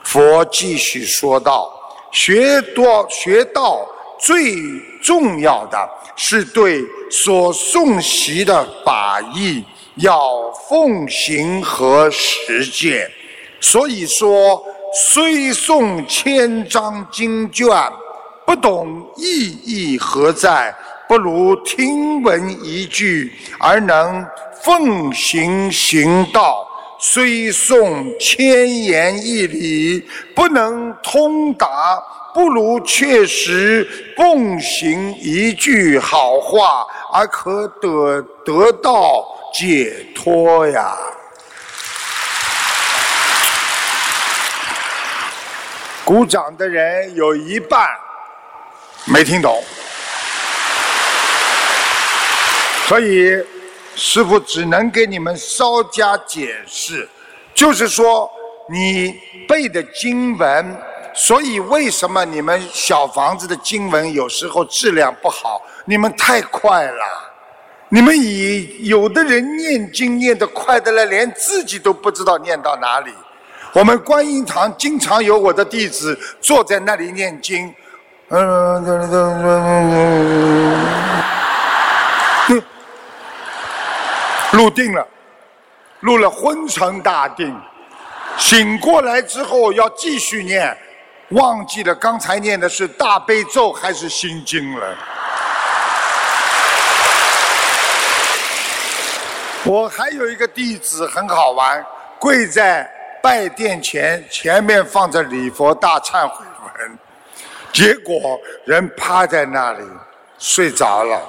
[0.04, 1.72] 佛继续说道
[2.12, 3.88] ：“学多学道
[4.20, 4.56] 最
[5.02, 9.64] 重要的是对所诵习的法义
[9.96, 13.10] 要奉行和实践。
[13.60, 14.64] 所以说，
[15.12, 17.68] 虽诵千章经卷，
[18.46, 20.74] 不懂意义何在。”
[21.12, 24.26] 不如听闻一句而能
[24.64, 26.66] 奉行行道，
[27.04, 32.00] 虽诵千言一理不能通达，
[32.32, 40.96] 不如确实奉行一句好话而可得得到解脱呀！
[46.06, 47.90] 鼓掌的人有一半
[49.06, 49.60] 没听懂。
[52.88, 53.44] 所以，
[53.96, 57.08] 师傅只能给你们稍加解释，
[57.54, 58.30] 就是说，
[58.70, 60.78] 你背的经文，
[61.14, 65.62] 所以为什么你们小房子的经文有时候质量不好？
[65.86, 67.04] 你们太快了，
[67.90, 73.12] 你们以有的人念经念得快的了，连自己都不知道念到哪里。
[73.74, 77.74] 我们观音堂经常有我的弟子坐在那里念经，
[78.30, 79.44] 嗯，嗯嗯
[79.94, 81.21] 嗯
[84.52, 85.08] 入定了，
[86.02, 87.58] 入了昏沉大定，
[88.38, 90.78] 醒过来之后要继续念，
[91.30, 94.98] 忘记了刚才念的是大悲咒还是心经了。
[99.64, 101.86] 我还有一个弟子很好玩，
[102.20, 102.90] 跪在
[103.22, 106.44] 拜殿前，前面放着礼佛大忏悔
[106.80, 107.00] 文，
[107.72, 109.86] 结果人趴在那里
[110.38, 111.22] 睡着了。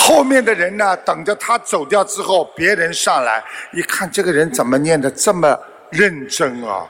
[0.00, 3.42] 后面的人呢，等着他走掉之后，别人上来
[3.72, 5.56] 一看，这个人怎么念的这么
[5.90, 6.86] 认真啊？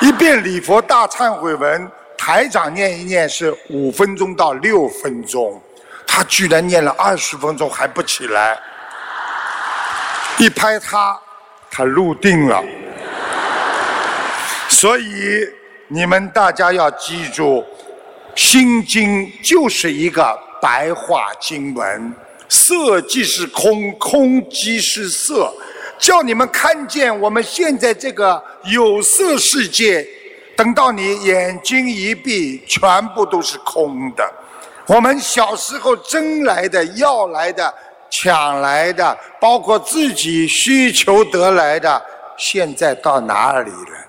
[0.00, 5.60] 一遍礼佛大忏悔文，台长念一念是五分钟到六分钟，
[6.06, 8.56] 他居然念了二十分钟还不起来，
[10.38, 11.18] 一拍他，
[11.70, 12.62] 他入定了。
[14.68, 15.48] 所以
[15.88, 17.64] 你们大家要记住，
[18.40, 22.14] 《心经》就是一个白话经文，
[22.54, 25.52] 色即是空，空即是色。
[25.98, 30.06] 叫你们看见我们现在这个有色世界，
[30.56, 34.24] 等到你眼睛一闭，全部都是空的。
[34.86, 37.72] 我们小时候争来的、要来的、
[38.10, 42.02] 抢来的，包括自己需求得来的，
[42.36, 44.03] 现在到哪里了？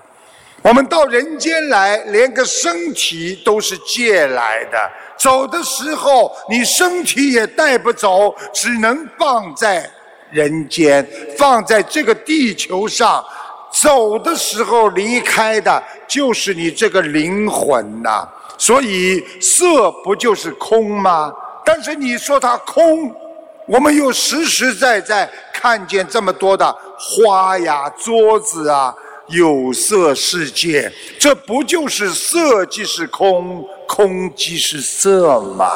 [0.66, 9.88] 我们到人间来，连个身体都是借来的，走的时候你身体也带不走，只能放在。
[10.32, 11.08] 人间
[11.38, 13.24] 放在这个地球上，
[13.80, 18.28] 走的时候离开的就是你这个灵魂呐。
[18.58, 21.32] 所以色不就是空吗？
[21.64, 23.14] 但是你说它空，
[23.68, 28.92] 我们又实实在在看见这么多的花呀、桌子啊，
[29.28, 35.66] 有色世界，这不就是色即是空，空即是色吗？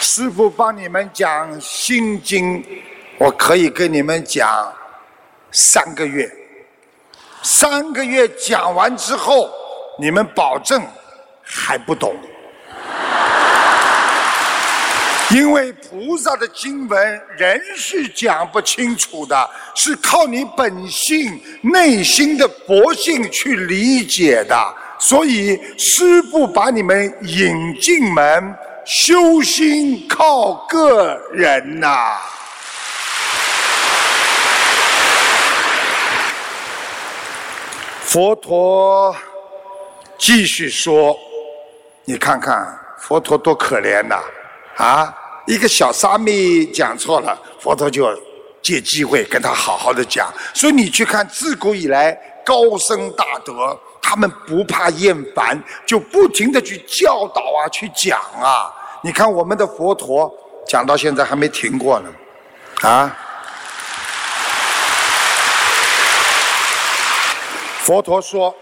[0.00, 2.64] 师傅帮你们讲心经，
[3.18, 4.72] 我可以跟你们讲
[5.52, 6.30] 三个月。
[7.42, 9.48] 三个月讲完之后，
[9.98, 10.82] 你们保证
[11.42, 12.14] 还不懂。
[15.32, 24.74] 因为菩萨的经文人是讲不清楚的，是靠你本性内心的佛性去理解的。
[24.98, 28.54] 所以师父把你们引进门。
[28.84, 32.16] 修心靠个人呐！
[38.02, 39.14] 佛陀
[40.18, 41.16] 继续说
[42.04, 44.20] ：“你看看佛陀多可怜呐！
[44.76, 45.14] 啊，
[45.46, 48.08] 一个小沙弥讲错了，佛陀就
[48.62, 50.32] 借机会跟他好好的讲。
[50.54, 52.12] 所以你去看，自古以来
[52.44, 58.70] 高僧大德。”他们不怕厌烦，就不停的去教导啊，去讲啊。
[59.02, 60.30] 你看我们的佛陀
[60.66, 62.10] 讲到现在还没停过呢，
[62.82, 63.16] 啊！
[67.78, 68.54] 佛陀说：“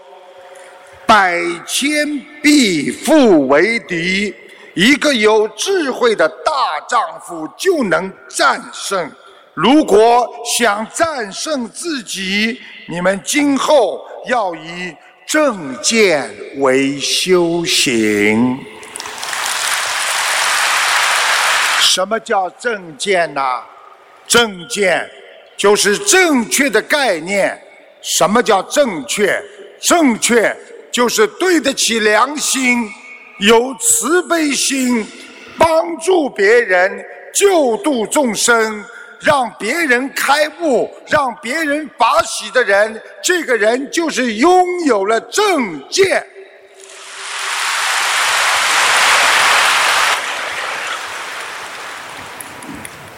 [1.05, 2.07] 百千
[2.41, 4.33] 必复为敌，
[4.73, 9.11] 一个有智慧的大丈夫就能战胜。
[9.53, 14.95] 如果想战胜自己，你们今后要以。”
[15.27, 18.59] 正见为修行。
[21.79, 23.41] 什么叫正见呢？
[24.27, 25.09] 正见
[25.55, 27.57] 就是正确的概念。
[28.01, 29.41] 什么叫正确？
[29.79, 30.53] 正确
[30.91, 32.91] 就是对得起良心，
[33.41, 35.03] 有慈悲心，
[35.57, 38.85] 帮助别人，救度众生。
[39.19, 46.25] 让别人开悟，让别人法喜的人，这个人就是拥有了正见。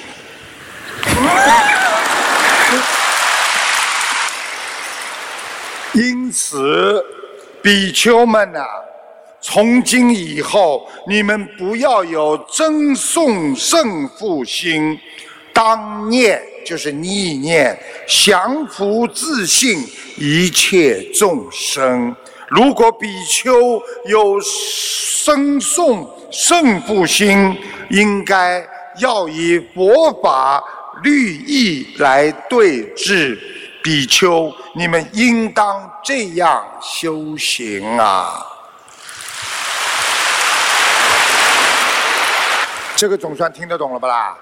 [5.96, 7.02] 因此，
[7.66, 8.64] 比丘们呐。”
[9.42, 15.00] 从今以后，你们不要有争讼胜负心，
[15.54, 19.84] 当念就是逆念，降服自信
[20.18, 22.16] 一切众生。
[22.50, 24.40] 如果比丘有
[25.24, 27.56] 争讼胜负心，
[27.92, 28.68] 应该
[29.00, 30.64] 要以佛法
[31.04, 33.40] 律义来对治。
[33.86, 38.44] 比丘，你们应当这样修行啊！
[42.96, 44.36] 这个总算听得懂了吧啦？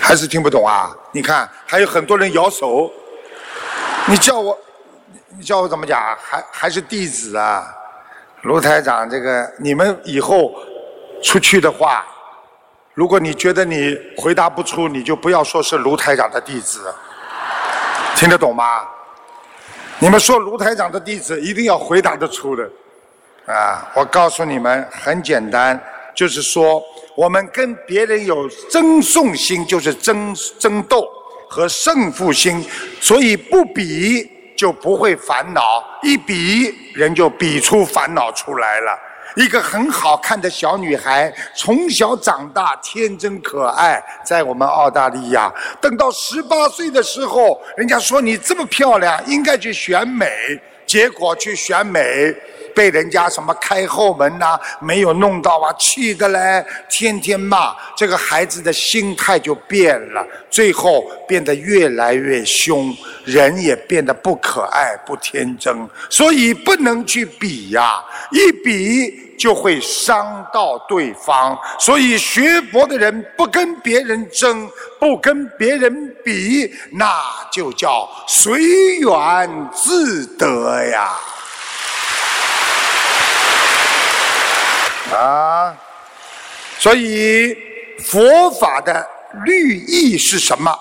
[0.00, 0.90] 还是听不懂啊？
[1.12, 2.90] 你看，还有很多人摇手。
[4.06, 4.58] 你叫我，
[5.36, 6.16] 你叫我怎么讲？
[6.16, 7.76] 还还是弟子啊？
[8.40, 10.54] 卢台长，这个你们以后
[11.22, 12.06] 出去的话，
[12.94, 16.90] 如果你觉得你回答不出，你就不要说是卢台长的弟子。
[18.22, 18.86] 听得懂吗？
[19.98, 22.62] 你们说卢台长的弟子，一定要回答得出的。
[23.46, 25.82] 啊，我告诉你们，很简单。
[26.14, 26.80] 就是说，
[27.16, 31.04] 我们跟别人有争讼心，就是争争斗
[31.48, 32.64] 和胜负心，
[33.00, 38.96] 所以不比就不会烦恼，一比人就比出烦恼出来了。
[39.36, 50.28] 一个很好看的小女孩，从小长大天真可爱，在我们澳大利亚，等到十八岁的时候，人家说你这么漂亮，应该去选美，
[50.86, 52.34] 结果去选美。
[52.74, 62.94] 被人家什么开后门呐，没有弄到啊，气的嘞，天天骂，这个孩子的心态就变了，最后变得越来越凶，
[63.24, 71.58] 人也变得不可爱、不天真，所以不能去比呀，一比就会伤到对方。
[71.78, 77.12] 所以学佛的人不跟别人争，不跟别人比，那
[77.50, 78.60] 就叫随
[79.00, 81.10] 缘自得呀。
[85.14, 85.76] 啊，
[86.78, 87.56] 所以
[87.98, 89.06] 佛法的
[89.44, 90.76] 律意是什么？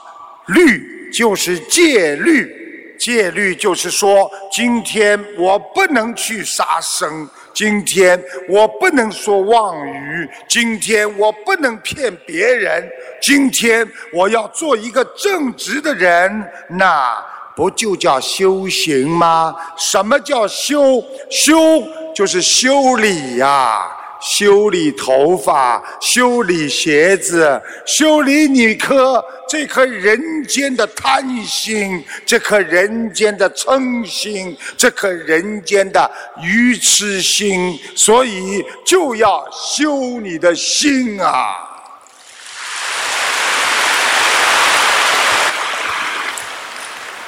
[0.48, 12.90] 律就是戒律，戒律就是说，今天我不能去杀生，今天我不能说妄语，今天我不能骗别人，
[13.22, 17.24] 今天我要做一个正直的人，那
[17.56, 19.56] 不就叫修行吗？
[19.78, 21.04] 什么叫修？
[21.30, 21.84] 修
[22.16, 23.98] 就是修理呀。
[24.22, 36.10] 修理头发，修理鞋子，修理你颗这颗人间的贪心，这颗人间的嗔心，这颗人间的
[36.40, 41.68] 愚痴心，所以就要修你的心啊！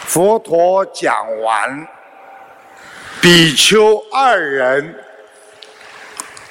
[0.06, 1.88] 佛陀讲完，
[3.20, 4.96] 比丘二人。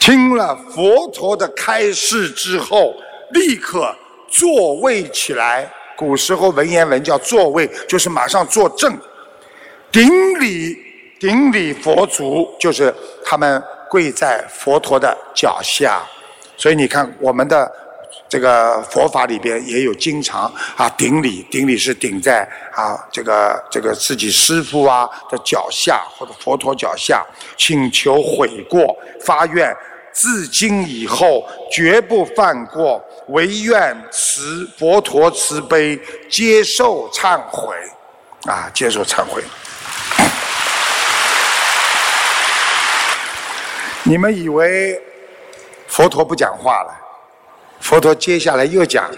[0.03, 2.93] 听了佛陀的开示之后，
[3.31, 3.95] 立刻
[4.27, 5.73] 坐位起来。
[5.97, 8.99] 古时候文言文叫坐位，就是马上坐正，
[9.93, 10.77] 顶礼
[11.21, 12.93] 顶礼佛足，就是
[13.25, 16.03] 他们跪在佛陀的脚下。
[16.57, 17.73] 所以你看，我们的
[18.33, 27.22] 这个佛法里边也有经常啊顶礼，顶礼是顶在啊这个这个自己师父啊的脚下或者佛陀脚下，
[27.59, 29.76] 请求悔过，发愿。
[30.14, 37.76] 自今以后绝不犯过，唯愿慈佛陀慈悲接受忏悔，
[38.47, 39.43] 啊，接受忏悔。
[44.05, 44.99] 你们以为
[45.87, 47.02] 佛陀不讲话了？
[47.83, 49.11] 佛陀接下来又讲，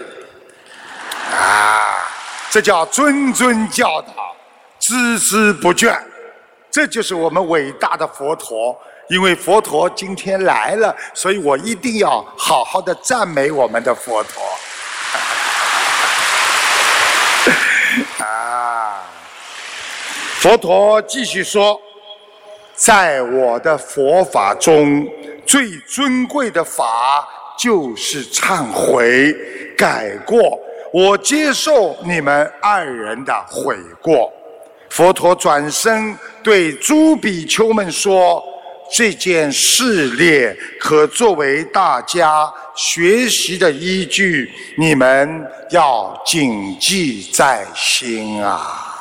[1.31, 1.95] 啊，
[2.49, 4.35] 这叫谆谆教导，
[4.81, 5.97] 孜孜不倦，
[6.71, 8.77] 这就是我们伟大的佛陀。
[9.07, 14.43] 因为佛陀今天来了，所以我一定要好好的赞美我们的佛陀。
[18.25, 19.03] 啊，
[20.39, 21.79] 佛陀继续说，
[22.73, 25.07] 在我的佛法中
[25.45, 27.27] 最尊贵的法
[27.57, 29.35] 就是忏悔、
[29.77, 30.59] 改过。
[30.93, 34.31] 我接受你们二人的悔过。
[34.89, 38.43] 佛陀转身对诸比丘们说。
[38.93, 40.47] 这件事例
[40.79, 44.47] 可作为大家学习的依据，
[44.77, 48.93] 你们要谨记在心啊！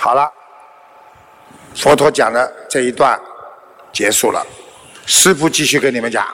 [0.00, 0.32] 好了，
[1.76, 3.20] 佛陀讲的这一段
[3.92, 4.44] 结束了，
[5.04, 6.26] 师父继续跟你们讲：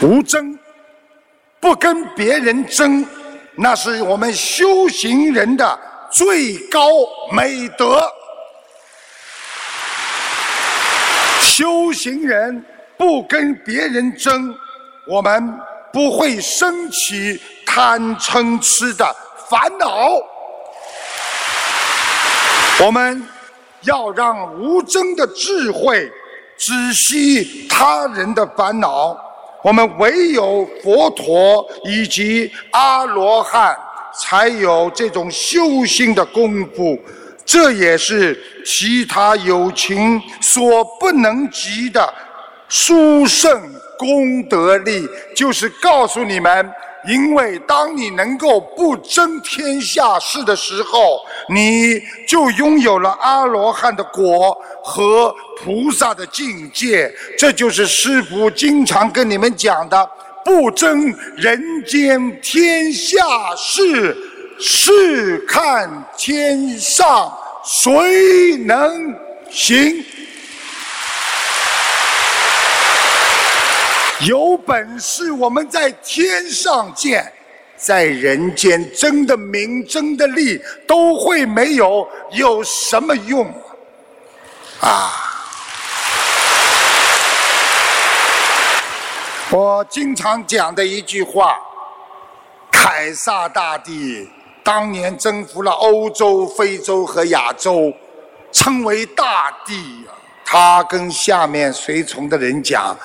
[0.00, 0.58] 无争，
[1.60, 3.06] 不跟别人争。
[3.54, 5.78] 那是我们修行人的
[6.10, 6.88] 最高
[7.32, 8.00] 美德。
[11.40, 12.64] 修行人
[12.96, 14.54] 不跟别人争，
[15.06, 15.52] 我们
[15.92, 19.14] 不会升起贪嗔痴的
[19.50, 20.12] 烦恼。
[22.84, 23.26] 我们
[23.82, 26.10] 要让无争的智慧
[26.56, 29.16] 止息他人的烦恼。
[29.62, 33.76] 我们唯有佛陀以及阿罗汉
[34.14, 36.96] 才有这种修心的功夫，
[37.44, 42.14] 这也是其他有情所不能及的
[42.68, 43.60] 殊胜
[43.98, 45.08] 功德力。
[45.34, 46.72] 就是告诉你们。
[47.06, 57.12] 因为当你能够不争天下事的时候，你就拥有了阿罗汉的果和菩萨的境界。
[57.38, 60.10] 这就是师父经常跟你们讲的：
[60.44, 63.16] 不争人间天下
[63.56, 64.16] 事，
[64.58, 67.32] 试看天上
[67.64, 69.14] 谁能
[69.50, 70.04] 行。
[74.26, 77.32] 有本事我们在天上见，
[77.76, 83.46] 在人间争的名、争的利都会没有，有什么用
[84.80, 85.12] 啊？
[89.50, 91.56] 我经常讲的一句话：
[92.72, 94.28] 凯撒大帝
[94.64, 97.92] 当年征服了欧洲、非洲和亚洲，
[98.50, 100.04] 称为大帝。
[100.44, 102.98] 他跟下面随从的人讲。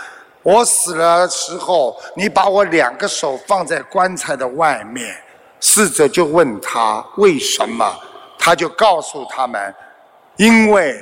[0.43, 5.15] 我死了时候，你把我两个手放在棺材的外面，
[5.61, 7.97] 侍者就问他为什么，
[8.37, 9.73] 他就告诉他们，
[10.35, 10.99] 因为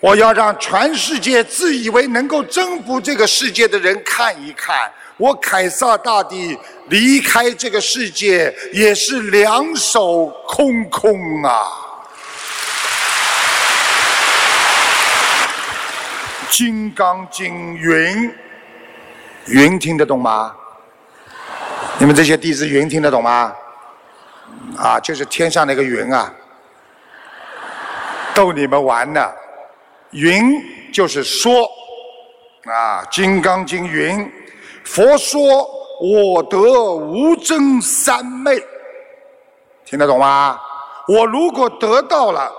[0.00, 11.62] 我要让全世界自以为能够征服这个世界的人看一看，我凯撒大帝离开这个世界也是两手空空啊。
[16.60, 18.34] 《金刚经》云，
[19.46, 20.54] 云听得懂吗？
[21.96, 23.50] 你们这些弟子云听得懂吗？
[24.76, 26.30] 啊，就是天上那个云啊，
[28.34, 29.26] 逗你们玩呢。
[30.10, 31.66] 云就是说，
[32.66, 34.30] 啊，《金刚经》云，
[34.84, 35.66] 佛说
[35.98, 38.62] 我得无争三昧，
[39.86, 40.60] 听得懂吗？
[41.08, 42.52] 我如果得到了。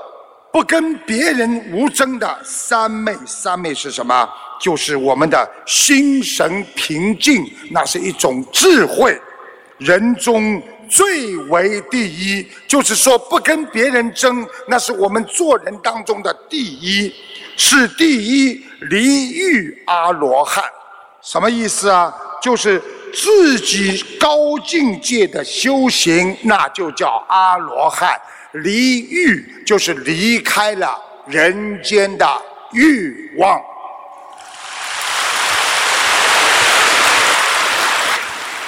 [0.51, 4.29] 不跟别人无争的三昧，三昧是什么？
[4.59, 9.19] 就是我们的心神平静，那是一种智慧。
[9.77, 17.11] 人中最为第一，就是说不跟别人争，那是我们做人当中的第一，
[17.57, 20.63] 是第一离欲阿罗汉。
[21.21, 22.13] 什么意思啊？
[22.41, 22.81] 就是
[23.13, 28.19] 自己高境界的修行，那就叫阿罗汉。
[28.53, 32.27] 离欲就是离开了人间的
[32.73, 33.61] 欲望，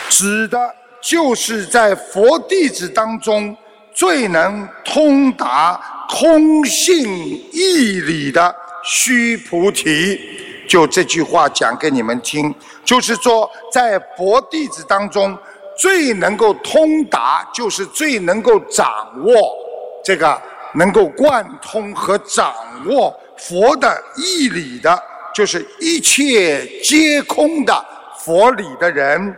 [0.09, 3.55] 指的就是在佛弟子当中
[3.93, 7.05] 最能通达空性
[7.51, 10.19] 义理的须菩提。
[10.65, 12.53] 就这句话讲给你们听，
[12.85, 15.37] 就是说在佛弟子当中
[15.77, 18.89] 最能够通达，就是最能够掌
[19.25, 19.62] 握。
[20.03, 20.41] 这个
[20.75, 22.53] 能够贯通和掌
[22.87, 25.01] 握佛的义理的，
[25.33, 27.85] 就是一切皆空的
[28.19, 29.35] 佛理的人，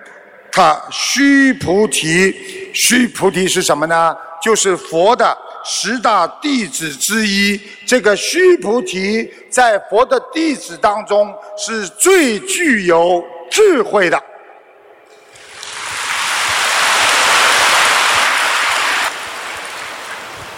[0.51, 4.15] 他须菩提，须菩提是什么呢？
[4.41, 7.59] 就是佛的十大弟子之一。
[7.85, 14.21] 这个须菩提在佛的弟子当中是最具有智慧的。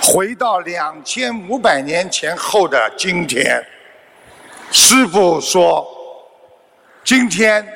[0.09, 3.61] 回到两千五百年前后的今天，
[4.71, 5.85] 师傅说
[7.03, 7.67] ：“今天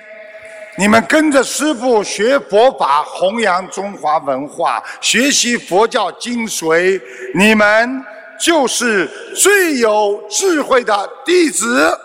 [0.77, 7.01] 你们跟着师傅学佛法，弘扬中华文化，学习佛教精髓，
[7.35, 8.01] 你们
[8.39, 9.05] 就是
[9.35, 11.99] 最有智慧的弟子。”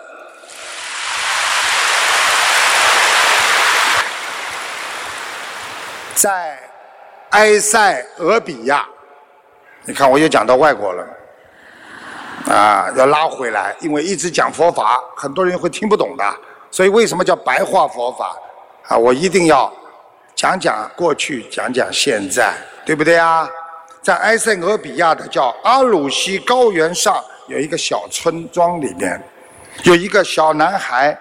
[6.13, 6.59] 在
[7.29, 8.85] 埃塞俄比亚。
[9.87, 11.07] 你看，我又讲到外国了，
[12.53, 16.25] 啊，要拉回来，因为一直讲佛法，很多人会听不懂的。
[16.69, 18.35] 所以为什么叫白话佛法？
[18.89, 19.73] 啊，我一定要
[20.35, 22.53] 讲讲过去，讲讲现在，
[22.85, 23.49] 对不对啊？
[24.01, 29.17] 在埃塞俄比亚的叫阿鲁西高原上有一个小村庄里面，
[29.83, 31.17] 有一个小男孩，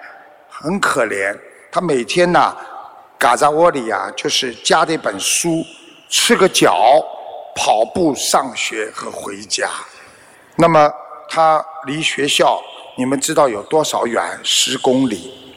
[0.51, 1.33] 很可怜，
[1.71, 2.53] 他每天呢，
[3.17, 5.65] 嘎在窝里啊，就是夹着一本书，
[6.09, 7.01] 赤个脚。
[7.57, 9.71] 跑步上学和回家，
[10.57, 10.93] 那么
[11.29, 12.63] 他离学校，
[12.99, 14.23] 你们知道有多少远？
[14.45, 15.57] 十公里，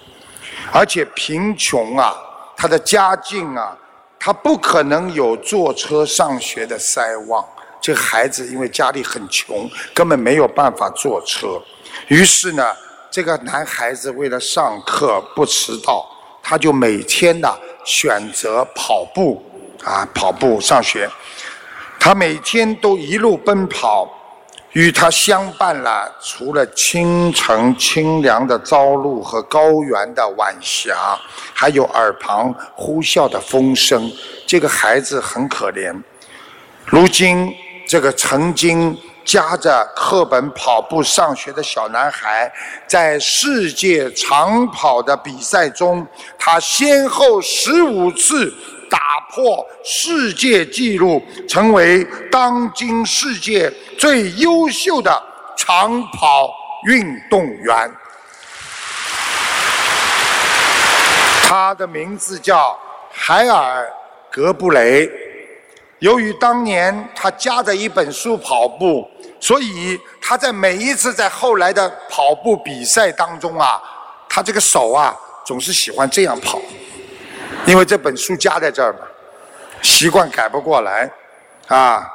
[0.71, 2.15] 而且贫穷啊，
[2.55, 3.77] 他的家境啊，
[4.17, 7.45] 他不可能有坐车上学的塞望。
[7.81, 11.61] 这孩子因为家里很穷，根本没有办法坐车。
[12.07, 12.75] 于是呢，
[13.11, 16.05] 这个男孩子为了上课不迟到，
[16.41, 17.49] 他就每天呢
[17.85, 19.43] 选择跑步
[19.83, 21.09] 啊，跑步上学。
[21.99, 24.09] 他每天都一路奔跑，
[24.71, 30.95] 与他相伴了，除了清晨清凉的朝露和高原的晚霞，
[31.53, 34.11] 还有耳旁呼啸的风声。
[34.47, 35.93] 这个孩子很可怜。
[36.85, 37.53] 如今，
[37.87, 42.51] 这个曾经夹着课本跑步上学的小男孩，
[42.87, 48.51] 在世界长跑的比赛中，他先后十五次。
[48.89, 55.23] 打破世界纪录，成为当今世界最优秀的
[55.55, 56.49] 长跑
[56.87, 57.91] 运动员。
[61.43, 62.77] 他的名字叫
[63.11, 63.85] 海尔·
[64.31, 65.09] 格布雷。
[65.99, 69.05] 由于当年他夹着一本书跑步，
[69.39, 73.81] 所以他在每一次在后来的跑步比赛当中啊，
[74.29, 75.13] 他这个手啊
[75.45, 76.61] 总是喜欢这样跑，
[77.65, 78.99] 因为这本书夹在这儿嘛，
[79.81, 81.09] 习惯改不过来
[81.67, 82.07] 啊。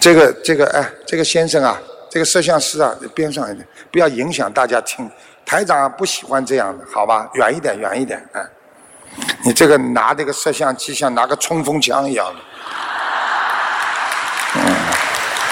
[0.00, 1.80] 这个这个哎，这个先生啊，
[2.10, 5.10] 这个摄像师啊，边上一点，不要影响大家听。
[5.46, 7.28] 台长不喜欢这样的，好吧？
[7.34, 8.44] 远一点，远一点，哎。
[9.42, 12.40] 你这个拿这个摄像机像拿个冲锋枪一样的，
[14.56, 14.74] 嗯，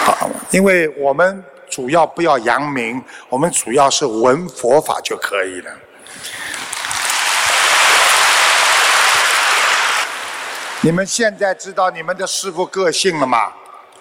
[0.04, 5.70] 好，因为我们主要不要扬名，我们主要是闻佛法就可以了。
[10.87, 13.53] 你们现在知道你们的师傅个性了吗？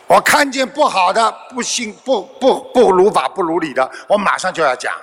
[0.06, 4.94] 我看见不好的、不信、不不不如法、不如理的，我马上就要讲。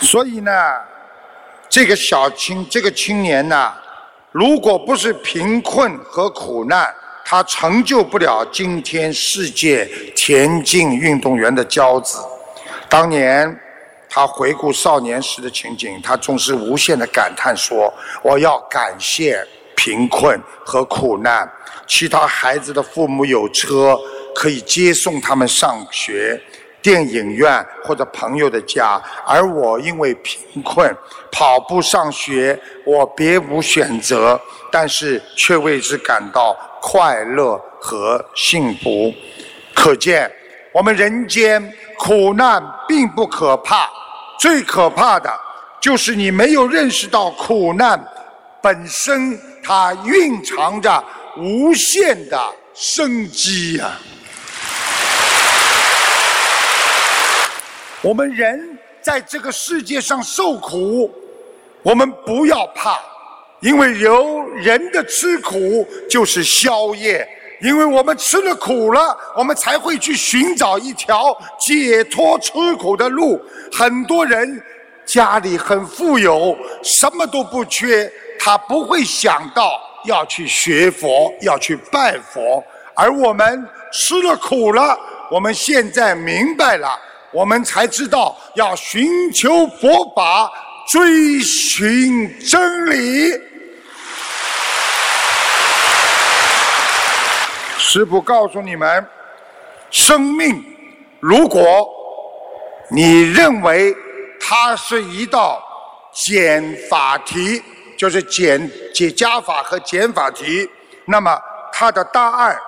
[0.00, 0.50] 所以呢，
[1.68, 3.72] 这个小青这个青年呢，
[4.32, 6.92] 如果不是贫困和苦难，
[7.24, 9.84] 他成就不了今天世界
[10.16, 12.18] 田径运动员的骄子。
[12.88, 13.56] 当年
[14.14, 17.90] 他回顾少年时的情景，他总是无限的感叹说
[18.22, 19.42] ：“我要感谢
[19.74, 21.50] 贫困和苦难，
[21.86, 23.98] 其他孩子的父母有车
[24.34, 26.38] 可以接送他们上学。”
[26.82, 30.94] 电影院或者朋友的家，而我因为贫困，
[31.30, 34.38] 跑步上学，我别无选择，
[34.70, 39.14] 但是却为之感到快乐和幸福。
[39.72, 40.30] 可见，
[40.72, 43.88] 我们人间苦难并不可怕，
[44.42, 45.32] 最可怕的
[45.80, 48.04] 就是你没有认识到苦难
[48.60, 51.04] 本身它蕴藏着
[51.36, 53.96] 无限的生机呀。
[58.00, 61.08] 我们人在这个世界上受苦，
[61.84, 62.98] 我们不要怕，
[63.60, 67.24] 因为有人的吃苦就是宵夜，
[67.62, 73.40] 因为我们吃了苦了，我们才会去寻找一条解脱吃苦的路。
[73.72, 74.60] 很多人
[75.06, 82.62] 家里很富有，什么都不缺，他不会想到要去学佛，要去拜佛，
[82.96, 84.98] 而我们吃了苦了，
[85.30, 86.88] 我们现在明白了。
[87.32, 90.50] 我们才知道要寻求佛法，
[90.90, 93.51] 追寻真理。
[97.92, 99.06] 师父告诉你们，
[99.90, 100.64] 生命，
[101.20, 101.86] 如果
[102.88, 103.94] 你认为
[104.40, 105.62] 它是一道
[106.10, 107.62] 减法题，
[107.94, 110.66] 就是减解加法和减法题，
[111.04, 111.38] 那么
[111.70, 112.58] 它的答案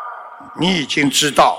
[0.60, 1.58] 你已经知道，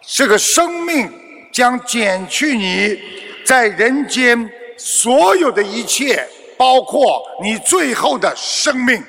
[0.00, 1.10] 这个生命。
[1.52, 3.00] 将减去你
[3.42, 6.28] 在人间所有的一切，
[6.58, 9.02] 包括你最后的生命。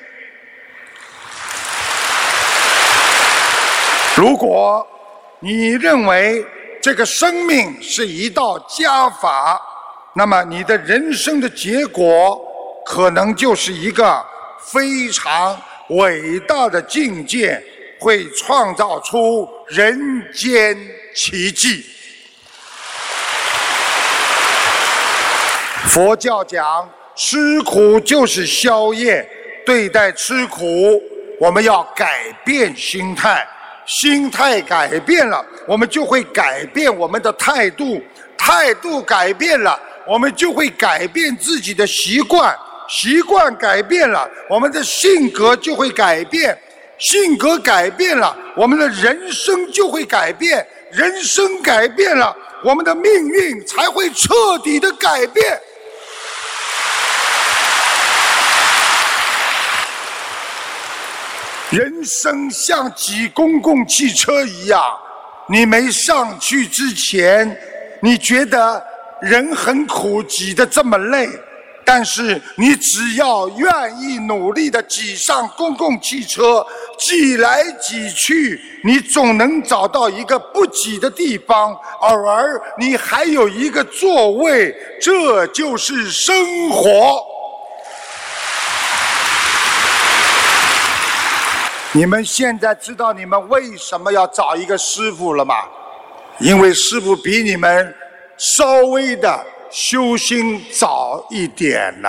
[4.18, 4.84] 如果
[5.38, 6.44] 你认为
[6.82, 9.62] 这个生命是一道加法，
[10.12, 12.44] 那么你的人生的结果
[12.84, 14.26] 可能就是一个
[14.58, 15.56] 非常
[15.90, 17.62] 伟大的境界，
[18.00, 19.96] 会创造出人
[20.34, 20.76] 间
[21.14, 21.86] 奇迹。
[25.86, 29.24] 佛教讲吃苦就是宵夜，
[29.64, 31.00] 对待吃苦，
[31.38, 33.46] 我们要改变心态，
[33.88, 38.00] 心态改变了，我们就会改变我们的态度，
[38.36, 42.54] 态度改变了，我们就会改变自己的习惯，
[42.86, 46.56] 习惯改变了，我们的性格就会改变，
[46.98, 55.58] 性格改变了，我们的人生就会改变，人生改变了，我们的命运才会彻底的改变。
[61.70, 64.82] 人生像挤公共汽车一样，
[65.48, 67.54] 你没上去之前，
[68.00, 68.82] 你觉得
[69.20, 71.28] 人很苦，挤得这么累。
[71.84, 76.66] 但是你只要愿意努力的挤上公共汽车，
[76.98, 87.22] 挤来挤去，你总能找到一个不挤的地方，偶尔你还有一个座位，这就是生活。
[91.98, 95.56] 你们现在知道你们为什么要找一个师傅了吗？
[96.38, 97.92] 因为师傅比你们
[98.36, 102.08] 稍微的修心早一点呐。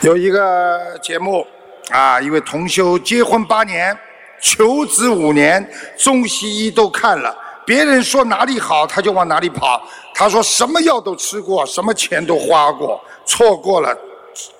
[0.00, 1.46] 有一个节目
[1.90, 3.96] 啊，一位同修结婚八年，
[4.40, 5.64] 求子五年，
[5.96, 7.32] 中西医都看了，
[7.64, 9.82] 别人说哪里好，他就往哪里跑。
[10.14, 13.96] 他说什么药都吃过，什么钱都花过，错过了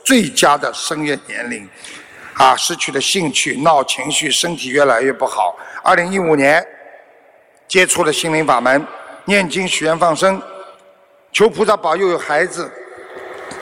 [0.05, 1.68] 最佳的生育年龄，
[2.34, 5.57] 啊，失去了兴趣，闹情绪，身体越来越不好。
[5.82, 6.64] 二零一五年
[7.66, 8.86] 接触了心灵法门，
[9.24, 10.40] 念经许愿放生，
[11.32, 12.70] 求菩萨保佑有孩子。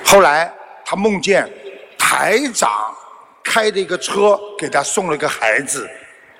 [0.05, 0.53] 后来
[0.85, 1.49] 他梦见
[1.99, 2.71] 台长
[3.43, 5.89] 开的一个车给他送了个孩子。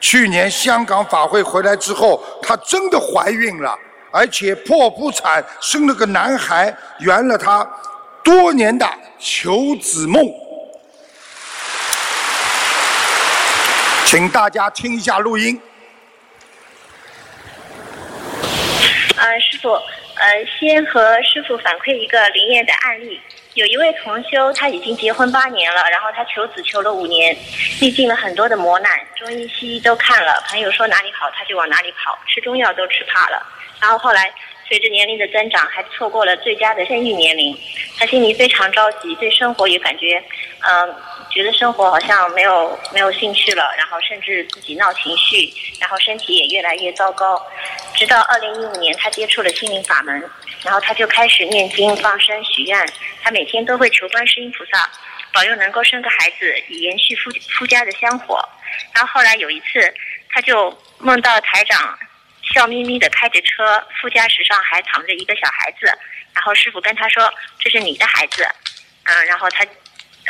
[0.01, 3.79] 去年香港法会回来之后，她真的怀孕了，
[4.11, 7.69] 而且剖腹产生了个男孩，圆了她
[8.25, 8.89] 多年的
[9.19, 10.25] 求子梦。
[14.07, 15.61] 请大家听一下录音。
[19.17, 23.21] 呃，师傅，呃，先和师傅反馈一个灵验的案例。
[23.55, 27.37] 有一位同修，他已经结婚八年了，然后他求子求了五年，
[27.81, 33.45] 历尽了很多的磨难，中医西医都看了，朋友说哪里好他就往哪里跑，吃中药都吃怕了，
[33.81, 34.33] 然后后来
[34.69, 37.59] 随着年龄的增长，还错过了最佳的生育年龄，
[37.99, 40.23] 他心里非常着急，对生活也感觉，
[40.61, 40.95] 嗯，
[41.31, 47.41] 觉得生活好像没有没有兴趣了，然后甚至自己闹情绪，然后身体也越来越糟糕，
[47.95, 50.31] 直到二零一五年他接触了心灵法门。
[50.63, 52.87] 然后他就开始念经、放生、许愿，
[53.23, 54.91] 他每天都会求观世音菩萨
[55.33, 58.47] 保佑能够生个孩子，以延续夫夫家的香火。
[58.93, 59.95] 然后后来有一次，
[60.29, 61.99] 他就梦到台长
[62.53, 65.87] 笑眯眯的开着车，副驾驶上还躺着一个小孩子。
[66.35, 68.47] 然后师傅跟他说：“这是你的孩子。”
[69.05, 69.65] 嗯，然后他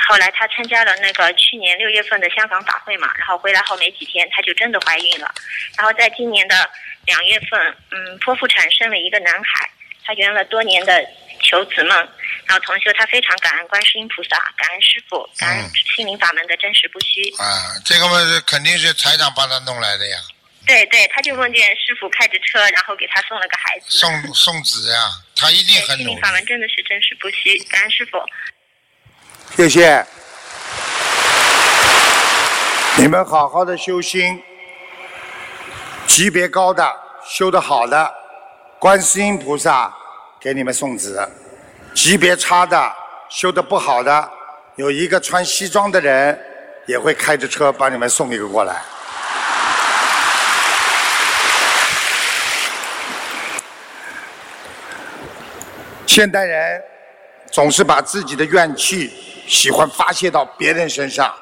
[0.08, 5.32] 后来她参加了那个去年六月份的香港法会嘛，然后回来后没几天，她就真的怀孕了。
[5.76, 6.68] 然后在今年的
[7.06, 7.58] 两月份，
[7.90, 9.70] 嗯，剖腹产生了一个男孩。
[10.02, 11.06] 他圆了多年的
[11.40, 11.94] 求子梦，
[12.46, 17.22] 然后同修他非常感恩观世音菩萨，感恩师傅，感恩心灵法门的真实不虚。
[17.36, 20.18] 啊，这个嘛肯定是财长帮他弄来的呀。
[20.66, 23.86] 对对，他就梦见师傅开着车，然后给他送了个孩子。
[23.90, 26.04] 送送子呀，他一定很努力。
[26.04, 28.18] 心灵法门真的是真实不虚，感恩师傅。
[29.56, 30.04] 谢谢。
[32.96, 34.42] 你们好好的修心，
[36.06, 36.84] 级别高的，
[37.24, 38.12] 修得好的，
[38.78, 39.92] 观世音菩萨。
[40.42, 41.28] 给你们送子，
[41.94, 42.90] 级别差的、
[43.28, 44.30] 修的不好的，
[44.76, 46.42] 有一个穿西装的人
[46.86, 48.80] 也会开着车把你们送一个过来。
[56.06, 56.82] 现代人
[57.50, 59.10] 总是把自己的怨气
[59.46, 61.32] 喜欢发泄到别人身上。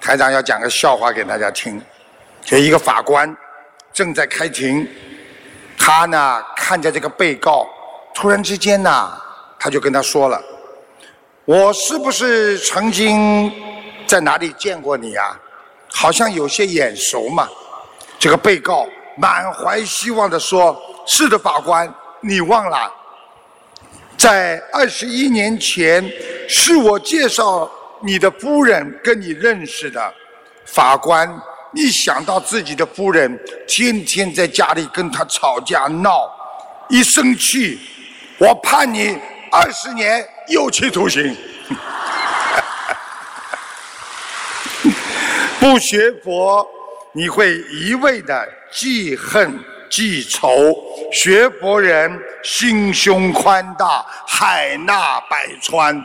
[0.00, 1.80] 台长要讲个笑话给大家听：
[2.48, 3.34] 有一个法官
[3.92, 4.86] 正在开庭，
[5.78, 7.66] 他呢看着这个被告。
[8.12, 9.12] 突然之间呢，
[9.58, 10.40] 他就跟他说了
[11.46, 13.52] ：“我是不是曾经
[14.06, 15.36] 在哪里见过你呀？
[15.90, 17.48] 好像有些眼熟嘛。”
[18.18, 18.86] 这个被告
[19.16, 22.92] 满怀希望的说：“是的，法官，你忘了，
[24.24, 26.02] 在二十一年前
[26.48, 27.70] 是我介绍
[28.00, 30.14] 你的夫人跟你认识的。”
[30.64, 31.28] 法官
[31.74, 36.26] 一想到自己的夫人天天在家里跟他吵架闹，
[36.88, 37.78] 一生气。
[38.38, 39.14] 我判你
[39.52, 41.36] 二十年有期徒刑。
[45.60, 46.66] 不学佛，
[47.12, 49.52] 你会一味的记恨
[49.94, 50.74] 记仇；
[51.12, 52.10] 学佛人
[52.42, 56.04] 心胸宽大，海纳百川。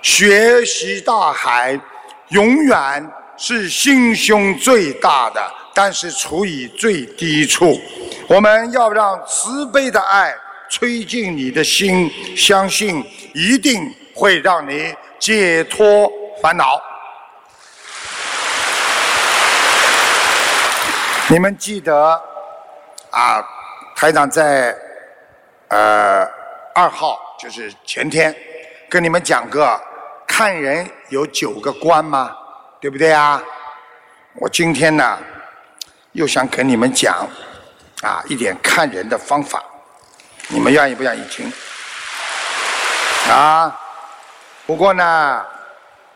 [0.00, 1.78] 学习大海，
[2.28, 3.06] 永远
[3.36, 7.78] 是心胸最大的，但是处于最低处。
[8.26, 10.34] 我们要让慈悲的爱。
[10.68, 16.10] 吹进你的心，相信一定会让你解脱
[16.42, 16.82] 烦恼。
[21.28, 22.20] 你们记得
[23.10, 23.44] 啊，
[23.94, 24.76] 台长在
[25.68, 26.22] 呃
[26.74, 28.34] 二号，就是前天
[28.88, 29.80] 跟你们讲个
[30.26, 32.36] 看人有九个关吗？
[32.80, 33.42] 对不对啊？
[34.34, 35.18] 我今天呢
[36.12, 37.26] 又想跟你们讲
[38.02, 39.62] 啊一点看人的方法。
[40.48, 41.50] 你们愿意不愿意听？
[43.28, 43.74] 啊，
[44.66, 45.44] 不过呢，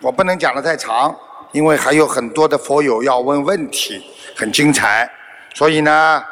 [0.00, 1.16] 我不能讲的太长，
[1.50, 5.10] 因为还有很多的佛友要问问题，很精彩。
[5.54, 6.24] 所以呢，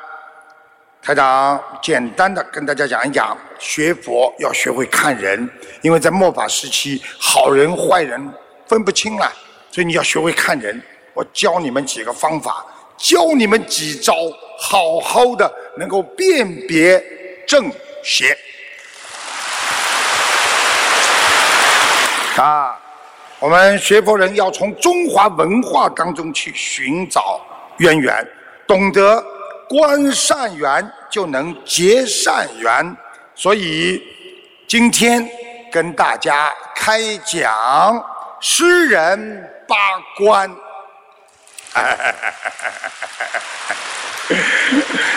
[1.03, 5.49] 台长简单的跟大家讲一讲，学佛要学会看人，
[5.81, 8.21] 因为在末法时期，好人坏人
[8.67, 9.33] 分不清了，
[9.71, 10.81] 所以你要学会看人。
[11.15, 12.65] 我教你们几个方法，
[12.97, 14.15] 教你们几招，
[14.59, 17.03] 好好的能够辨别
[17.47, 17.71] 正。
[18.05, 18.37] 邪
[22.37, 22.79] 啊！
[23.41, 27.41] 我们学佛人要从中华文化当中去寻找
[27.79, 28.27] 渊源，
[28.67, 29.25] 懂得
[29.69, 32.97] 观善缘就能结善缘。
[33.35, 34.03] 所以
[34.67, 35.29] 今天
[35.71, 38.05] 跟大家开讲
[38.41, 39.77] 诗人八
[40.17, 40.51] 关。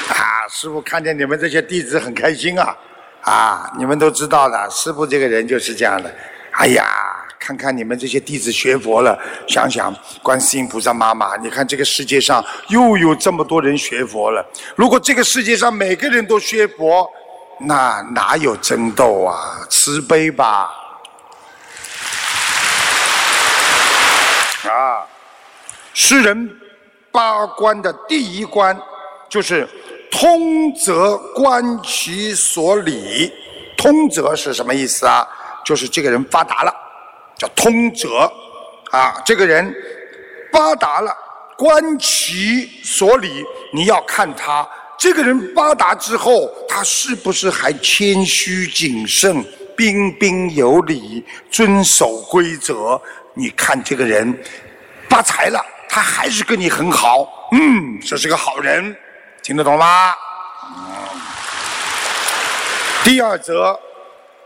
[0.09, 2.77] 啊，师傅看见你们这些弟子很开心啊！
[3.21, 6.13] 啊，你们都知道的，师傅这个人就是这样的。
[6.51, 9.17] 哎呀，看看你们这些弟子学佛了，
[9.47, 14.45] 想想观世音菩萨妈妈，你看这个世界上又有这么多人学佛了。
[14.75, 17.09] 如果这个世界上每个人都学佛，
[17.61, 19.57] 那哪有争斗啊？
[19.71, 20.69] 慈悲吧！
[24.65, 25.01] 啊，
[25.95, 26.47] 诗人
[27.11, 28.79] 八关的第一关
[29.27, 29.67] 就是
[30.11, 33.33] 通则观其所理。
[33.75, 35.27] 通则是什么意思啊？
[35.65, 36.73] 就是这个人发达了，
[37.41, 38.31] 叫通则
[38.91, 39.19] 啊。
[39.25, 39.73] 这个人
[40.51, 41.11] 发达了，
[41.57, 49.43] 观其所理，你要看他这个人发达之后，他是不是还谦虚谨慎、
[49.75, 53.01] 彬彬有礼、遵守规则？
[53.33, 54.39] 你看这个人
[55.09, 58.95] 发财了，他还是跟你很好，嗯，这是个好人，
[59.41, 60.13] 听得懂吗？
[63.03, 63.79] 第二则，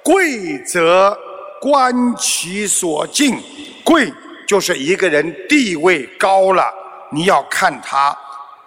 [0.01, 1.17] 贵则
[1.65, 3.41] 观其所敬。
[3.83, 4.13] 贵
[4.47, 6.71] 就是一个人地位高了，
[7.11, 8.15] 你要看他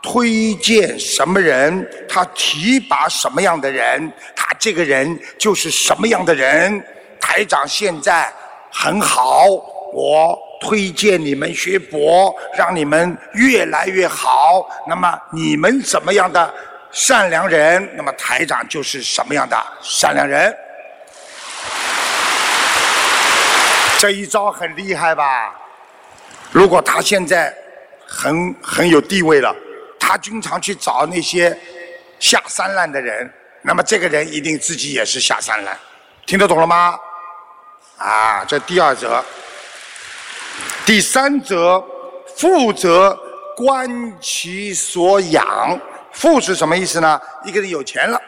[0.02, 6.84] 推荐什么人，他提拔什么样的人，他这个人就是什么样的人。
[7.20, 8.32] 台长现在
[8.72, 9.44] 很好，
[9.92, 14.68] 我推荐你们学佛，让你们越来越好。
[14.88, 16.52] 那么你们怎么样的？
[16.90, 20.52] 善良人，那么台长就是什么样的善良人？
[23.98, 25.52] 这一招很厉害吧？
[26.52, 27.52] 如果他现在
[28.06, 29.52] 很很有地位了，
[29.98, 31.58] 他经常去找那些
[32.20, 33.28] 下三滥的人，
[33.60, 35.76] 那么这个人一定自己也是下三滥，
[36.24, 36.96] 听得懂了吗？
[37.96, 39.20] 啊，这第二则，
[40.86, 41.84] 第三则，
[42.36, 43.18] 富则
[43.56, 45.78] 观其所养。
[46.12, 47.20] 富是什么意思呢？
[47.44, 48.20] 一个人有钱了，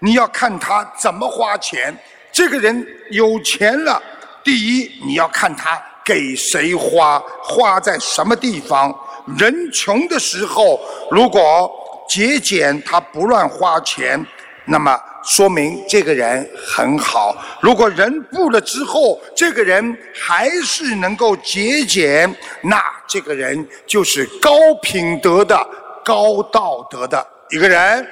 [0.00, 1.96] 你要看他怎么花钱。
[2.32, 4.02] 这个人有钱了，
[4.44, 8.94] 第一你要看他给谁花，花在什么地方。
[9.38, 10.78] 人穷的时候，
[11.10, 11.72] 如果
[12.08, 14.24] 节俭，他不乱花钱，
[14.66, 17.34] 那么说明这个人很好。
[17.60, 25.58] 如果人富了之后，这个人还是能够节俭，那这个人就是高品德的。
[26.06, 28.06] 高道德的一个人，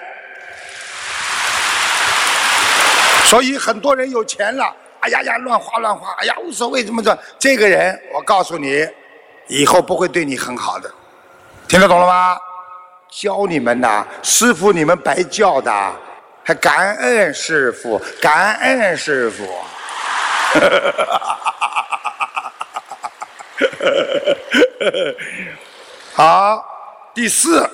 [3.27, 7.19] 所以很多人有钱了，哎呀呀，乱花乱花，哎呀，无所谓，怎么着？
[7.39, 8.87] 这个人，我告诉你，
[9.49, 10.89] 以后不会对你很好的，
[11.67, 12.39] 听得懂了吗？
[13.11, 15.93] 教你们的师傅，你们白教的，
[16.45, 19.45] 还感恩师傅，感恩师傅。
[26.15, 26.65] 好，
[27.15, 27.69] 第四。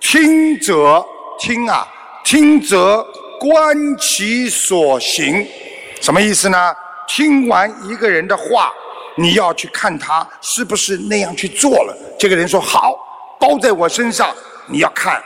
[0.00, 1.04] 听者
[1.40, 1.88] 听啊，
[2.22, 3.04] 听者
[3.40, 5.48] 观其所行，
[6.04, 6.58] 什么意思呢？
[7.08, 8.70] 听完一个人的话，
[9.16, 11.96] 你要去看他是不是那样去做了。
[12.18, 12.94] 这个人说好，
[13.40, 14.28] 包在我身上，
[14.66, 15.24] 你要看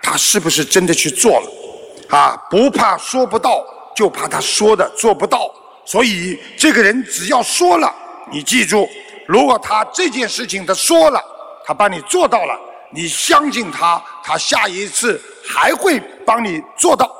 [0.00, 2.16] 他是不是真的去做了。
[2.16, 3.64] 啊，不怕说不到，
[3.96, 5.52] 就怕他说的做不到。
[5.84, 7.92] 所以这个人只要说了，
[8.30, 8.88] 你记住，
[9.26, 11.20] 如果他这件事情他说了，
[11.66, 12.56] 他帮你做到了。
[12.92, 17.10] 你相信他，他下一次还会帮你做到，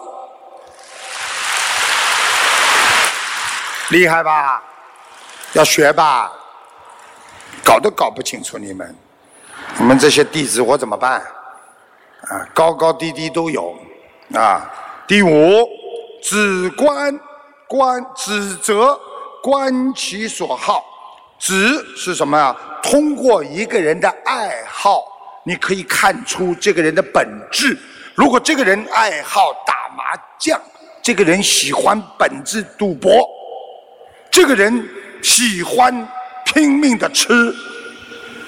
[3.90, 4.62] 厉害吧？
[5.52, 6.32] 要学吧？
[7.62, 8.94] 搞都搞不清楚你们，
[9.78, 11.20] 你们这些弟子我怎么办？
[12.28, 13.74] 啊，高高低低都有
[14.34, 14.70] 啊。
[15.06, 15.68] 第五，
[16.22, 17.18] 指观
[17.68, 18.98] 观指责
[19.42, 20.84] 观其所好，
[21.38, 21.54] 指
[21.96, 22.56] 是什么呀？
[22.82, 25.04] 通过一个人的爱好。
[25.46, 27.78] 你可以看出这个人的本质。
[28.14, 30.58] 如果这个人爱好打麻将，
[31.02, 33.28] 这个人喜欢本质赌博，
[34.34, 34.84] 这个人
[35.22, 36.08] 喜欢
[36.44, 37.54] 拼命的吃，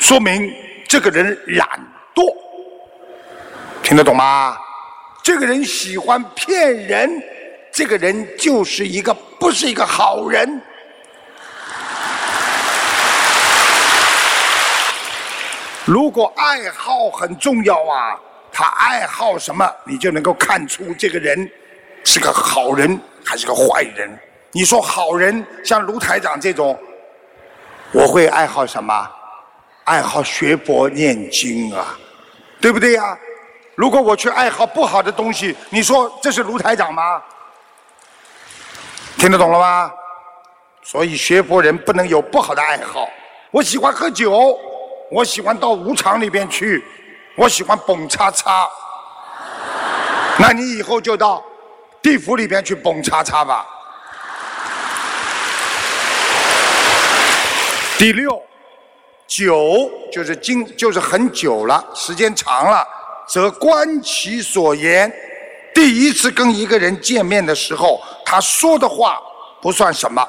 [0.00, 0.52] 说明
[0.88, 1.64] 这个人懒
[2.12, 2.36] 惰。
[3.84, 4.58] 听得懂吗？
[5.22, 7.22] 这个人喜欢骗人，
[7.72, 10.60] 这个人就是一个不是一个好人。
[15.84, 18.18] 如果爱好很重要啊，
[18.50, 21.48] 他爱好什么，你就能够看出这个人
[22.02, 24.18] 是个好人还是个坏人。
[24.56, 26.74] 你说好人像卢台长这种，
[27.92, 29.06] 我会爱好什么？
[29.84, 31.94] 爱好学佛念经啊，
[32.58, 33.18] 对不对呀？
[33.74, 37.22] 如果我去爱好不好的东西，你说这是卢台长吗？
[39.18, 39.92] 听得懂了吗？
[40.82, 43.06] 所以学佛人不能有不好的爱好。
[43.50, 44.58] 我喜欢喝酒，
[45.10, 46.82] 我喜欢到舞场里边去，
[47.36, 48.66] 我喜欢蹦叉叉。
[50.38, 51.44] 那你以后就到
[52.00, 53.66] 地府里边去蹦叉叉吧。
[57.98, 58.42] 第六，
[59.26, 62.86] 久就是经就是很久了，时间长了，
[63.26, 65.10] 则观其所言。
[65.74, 69.18] 第一次跟一个人见面的时候，他说的话
[69.62, 70.22] 不算什么，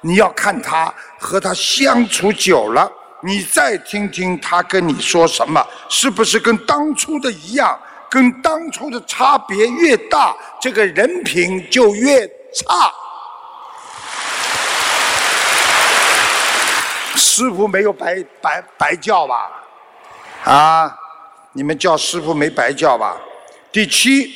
[0.00, 2.90] 你要看他和他相处久了，
[3.22, 7.78] 你再听听他跟你说什么，是不是跟当初的一样？
[8.08, 12.90] 跟当初的差别越大，这个人品就越差。
[17.20, 19.50] 师傅没有白白白叫吧？
[20.44, 20.98] 啊，
[21.52, 23.20] 你们叫师傅没白叫吧？
[23.70, 24.32] 第七，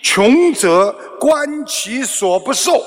[0.00, 2.80] 穷则观其所不受，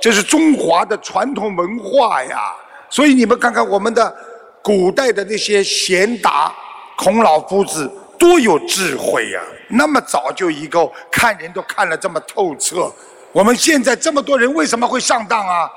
[0.00, 2.54] 这是中华的传统文化呀。
[2.90, 4.14] 所以你们看看我们的
[4.62, 6.54] 古代的那些贤达，
[6.96, 9.40] 孔老夫子多有智慧呀！
[9.68, 12.92] 那么早就一个看人都看了这么透彻。
[13.32, 15.68] 我们现在这么多人为什么会上当啊？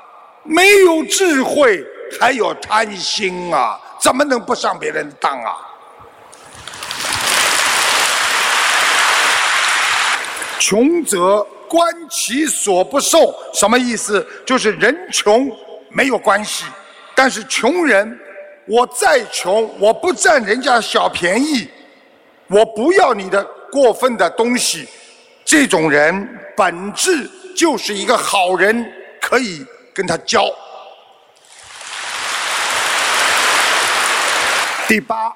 [0.44, 1.84] 没有智慧。
[2.18, 5.56] 还有贪心啊，怎么能不上别人的当啊？
[10.58, 14.26] 穷则观其所不受，什么意思？
[14.44, 15.50] 就是人穷
[15.88, 16.64] 没有关系，
[17.14, 18.18] 但是穷人，
[18.66, 21.68] 我再穷，我不占人家小便宜，
[22.48, 23.42] 我不要你的
[23.72, 24.88] 过分的东西，
[25.44, 28.84] 这种人本质就是一个好人，
[29.20, 29.64] 可以
[29.94, 30.44] 跟他交。
[34.90, 35.32] 第八，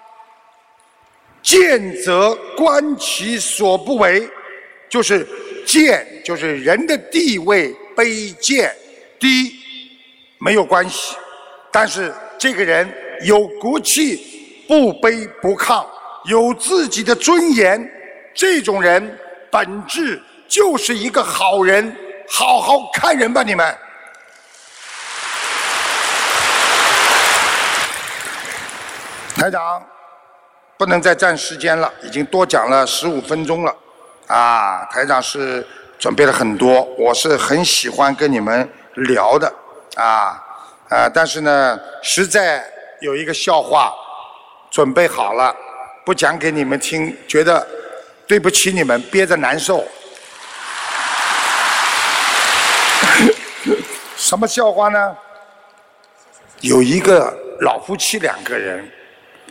[1.40, 4.28] 见则观其所不为，
[4.90, 5.24] 就是
[5.64, 8.74] 见，就是人的地位卑贱
[9.16, 9.54] 低
[10.40, 11.14] 没有关系，
[11.70, 15.86] 但是这个人有骨气，不卑不亢，
[16.24, 17.88] 有自己的尊严，
[18.34, 19.16] 这种人
[19.52, 21.96] 本质就是一个好人，
[22.28, 23.72] 好好看人吧，你们。
[29.44, 29.84] 台长，
[30.78, 33.76] 不能再占时间了，已经多讲了十五分钟了，
[34.26, 35.66] 啊，台长是
[35.98, 39.52] 准备了很多，我是很喜欢跟你们聊的，
[39.96, 40.42] 啊，
[40.88, 42.64] 啊，但是呢，实在
[43.02, 43.92] 有一个笑话
[44.70, 45.54] 准备好了，
[46.06, 47.66] 不讲给你们听，觉得
[48.26, 49.84] 对不起你们，憋着难受。
[54.16, 55.14] 什么笑话呢？
[56.60, 57.30] 有一个
[57.60, 58.90] 老夫妻两个人。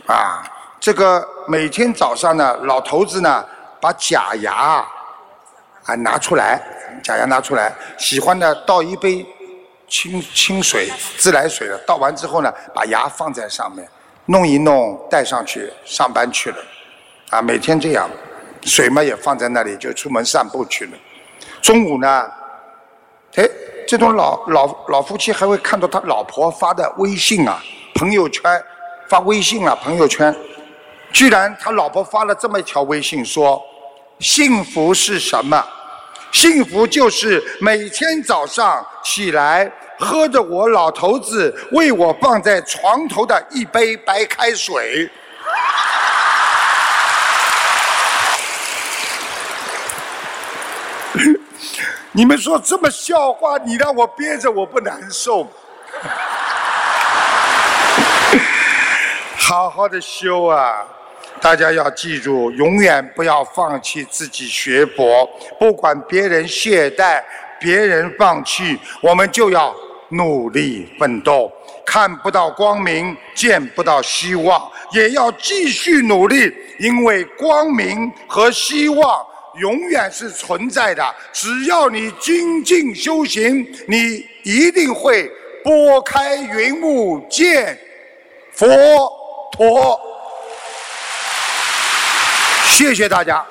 [0.06, 0.44] 啊，
[0.78, 3.42] 这个每天早上呢，老头子呢
[3.80, 4.84] 把假牙
[5.84, 6.60] 啊拿出来，
[7.02, 9.26] 假牙拿出来，喜欢呢倒一杯
[9.88, 13.88] 清清水自来水的，倒完之后呢，把牙放在上面，
[14.26, 16.56] 弄一弄带上去上班去了，
[17.30, 18.06] 啊，每天这样，
[18.62, 20.92] 水嘛也放在那里，就出门散步去了。
[21.62, 22.30] 中午呢，
[23.36, 23.48] 哎，
[23.88, 27.58] 这种老老老夫妻还会看到他老婆发的微信啊，
[27.94, 28.62] 朋友圈。
[29.08, 30.34] 发微信了，朋友圈，
[31.12, 33.62] 居然他老婆发了这么一条微信，说
[34.20, 35.64] ：“幸福是什么？
[36.32, 45.08] 幸福就是每天早上起来，喝着我老头子为我放在床头的一杯白开水。
[52.16, 55.48] ”你们说这么笑话，你让我憋着，我不难受。
[59.46, 60.82] 好好的修啊！
[61.38, 65.28] 大家要记住，永远不要放弃自己学佛。
[65.58, 67.22] 不管别人懈怠，
[67.60, 69.74] 别人放弃，我们就要
[70.08, 71.52] 努力奋斗。
[71.84, 79.22] 看不到光明，见不到希望，也要继续努力，因为光明和希望
[79.60, 81.04] 永远是存在的。
[81.34, 85.30] 只要你精进修行，你一定会
[85.62, 87.78] 拨开云雾见
[88.50, 89.20] 佛。
[89.58, 90.00] 哦，
[92.64, 93.44] 谢谢大家。